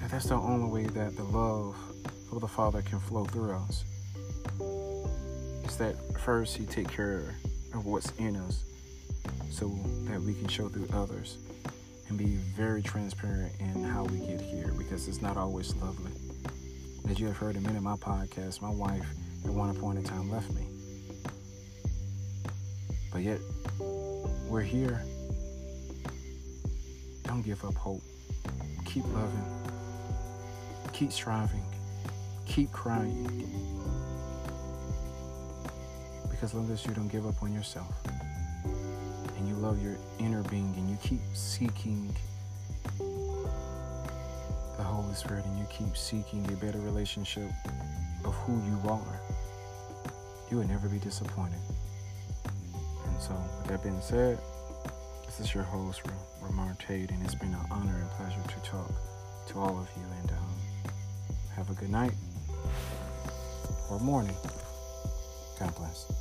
That 0.00 0.10
that's 0.10 0.26
the 0.26 0.34
only 0.34 0.68
way 0.68 0.86
that 0.88 1.16
the 1.16 1.24
love 1.24 1.76
of 2.36 2.42
the 2.42 2.48
Father 2.48 2.82
can 2.82 3.00
flow 3.00 3.24
through 3.24 3.52
us. 3.52 3.84
Is 5.64 5.76
that 5.78 5.96
first 6.20 6.56
He 6.56 6.66
take 6.66 6.88
care 6.88 7.34
of 7.74 7.86
what's 7.86 8.12
in 8.18 8.36
us, 8.36 8.62
so 9.50 9.68
that 10.04 10.20
we 10.20 10.34
can 10.34 10.46
show 10.48 10.68
through 10.68 10.88
others 10.92 11.38
and 12.08 12.18
be 12.18 12.36
very 12.56 12.82
transparent 12.82 13.52
in 13.58 13.82
how 13.82 14.04
we 14.04 14.18
get 14.18 14.40
here 14.40 14.72
because 14.76 15.08
it's 15.08 15.22
not 15.22 15.36
always 15.36 15.74
lovely. 15.76 16.12
As 17.08 17.18
you 17.18 17.26
have 17.26 17.36
heard 17.36 17.56
in 17.56 17.62
many 17.62 17.76
of 17.76 17.82
my 17.82 17.96
podcasts, 17.96 18.60
my 18.60 18.70
wife 18.70 19.06
at 19.44 19.50
one 19.50 19.74
point 19.74 19.98
in 19.98 20.04
time 20.04 20.30
left 20.30 20.52
me. 20.52 20.66
But 23.12 23.22
yet, 23.22 23.38
we're 24.48 24.60
here. 24.60 25.02
Don't 27.24 27.42
give 27.42 27.64
up 27.64 27.74
hope. 27.74 28.02
Keep 28.84 29.04
loving. 29.14 29.44
Keep 30.92 31.12
striving. 31.12 31.62
Keep 32.46 32.72
crying. 32.72 33.26
Because 36.30 36.54
long 36.54 36.70
as 36.70 36.84
you 36.86 36.94
don't 36.94 37.08
give 37.08 37.26
up 37.26 37.42
on 37.42 37.52
yourself 37.52 37.94
and 39.36 39.48
you 39.48 39.54
love 39.56 39.82
your 39.82 39.96
inner 40.18 40.42
being 40.44 40.74
and 40.76 40.88
you 40.88 40.96
keep 41.02 41.20
seeking 41.34 42.14
the 42.98 44.82
Holy 44.82 45.14
Spirit 45.14 45.44
and 45.44 45.58
you 45.58 45.66
keep 45.70 45.96
seeking 45.96 46.46
a 46.52 46.56
better 46.64 46.78
relationship 46.78 47.50
of 48.24 48.34
who 48.34 48.54
you 48.64 48.78
are, 48.88 49.20
you 50.50 50.58
will 50.58 50.68
never 50.68 50.88
be 50.88 50.98
disappointed. 50.98 51.60
And 53.06 53.20
so, 53.20 53.34
with 53.58 53.68
that 53.68 53.82
being 53.82 54.00
said, 54.00 54.38
this 55.24 55.40
is 55.40 55.54
your 55.54 55.64
host, 55.64 56.02
Ramar 56.40 56.76
Tate, 56.78 57.10
and 57.10 57.22
it's 57.24 57.34
been 57.34 57.52
an 57.52 57.66
honor 57.70 57.96
and 57.96 58.10
pleasure 58.12 58.42
to 58.48 58.70
talk 58.70 58.90
to 59.48 59.58
all 59.58 59.78
of 59.78 59.88
you. 59.96 60.02
And 60.20 60.30
um, 60.30 60.92
have 61.54 61.70
a 61.70 61.74
good 61.74 61.90
night 61.90 62.12
or 63.90 63.98
morning. 64.00 64.36
God 65.58 65.74
bless. 65.76 66.15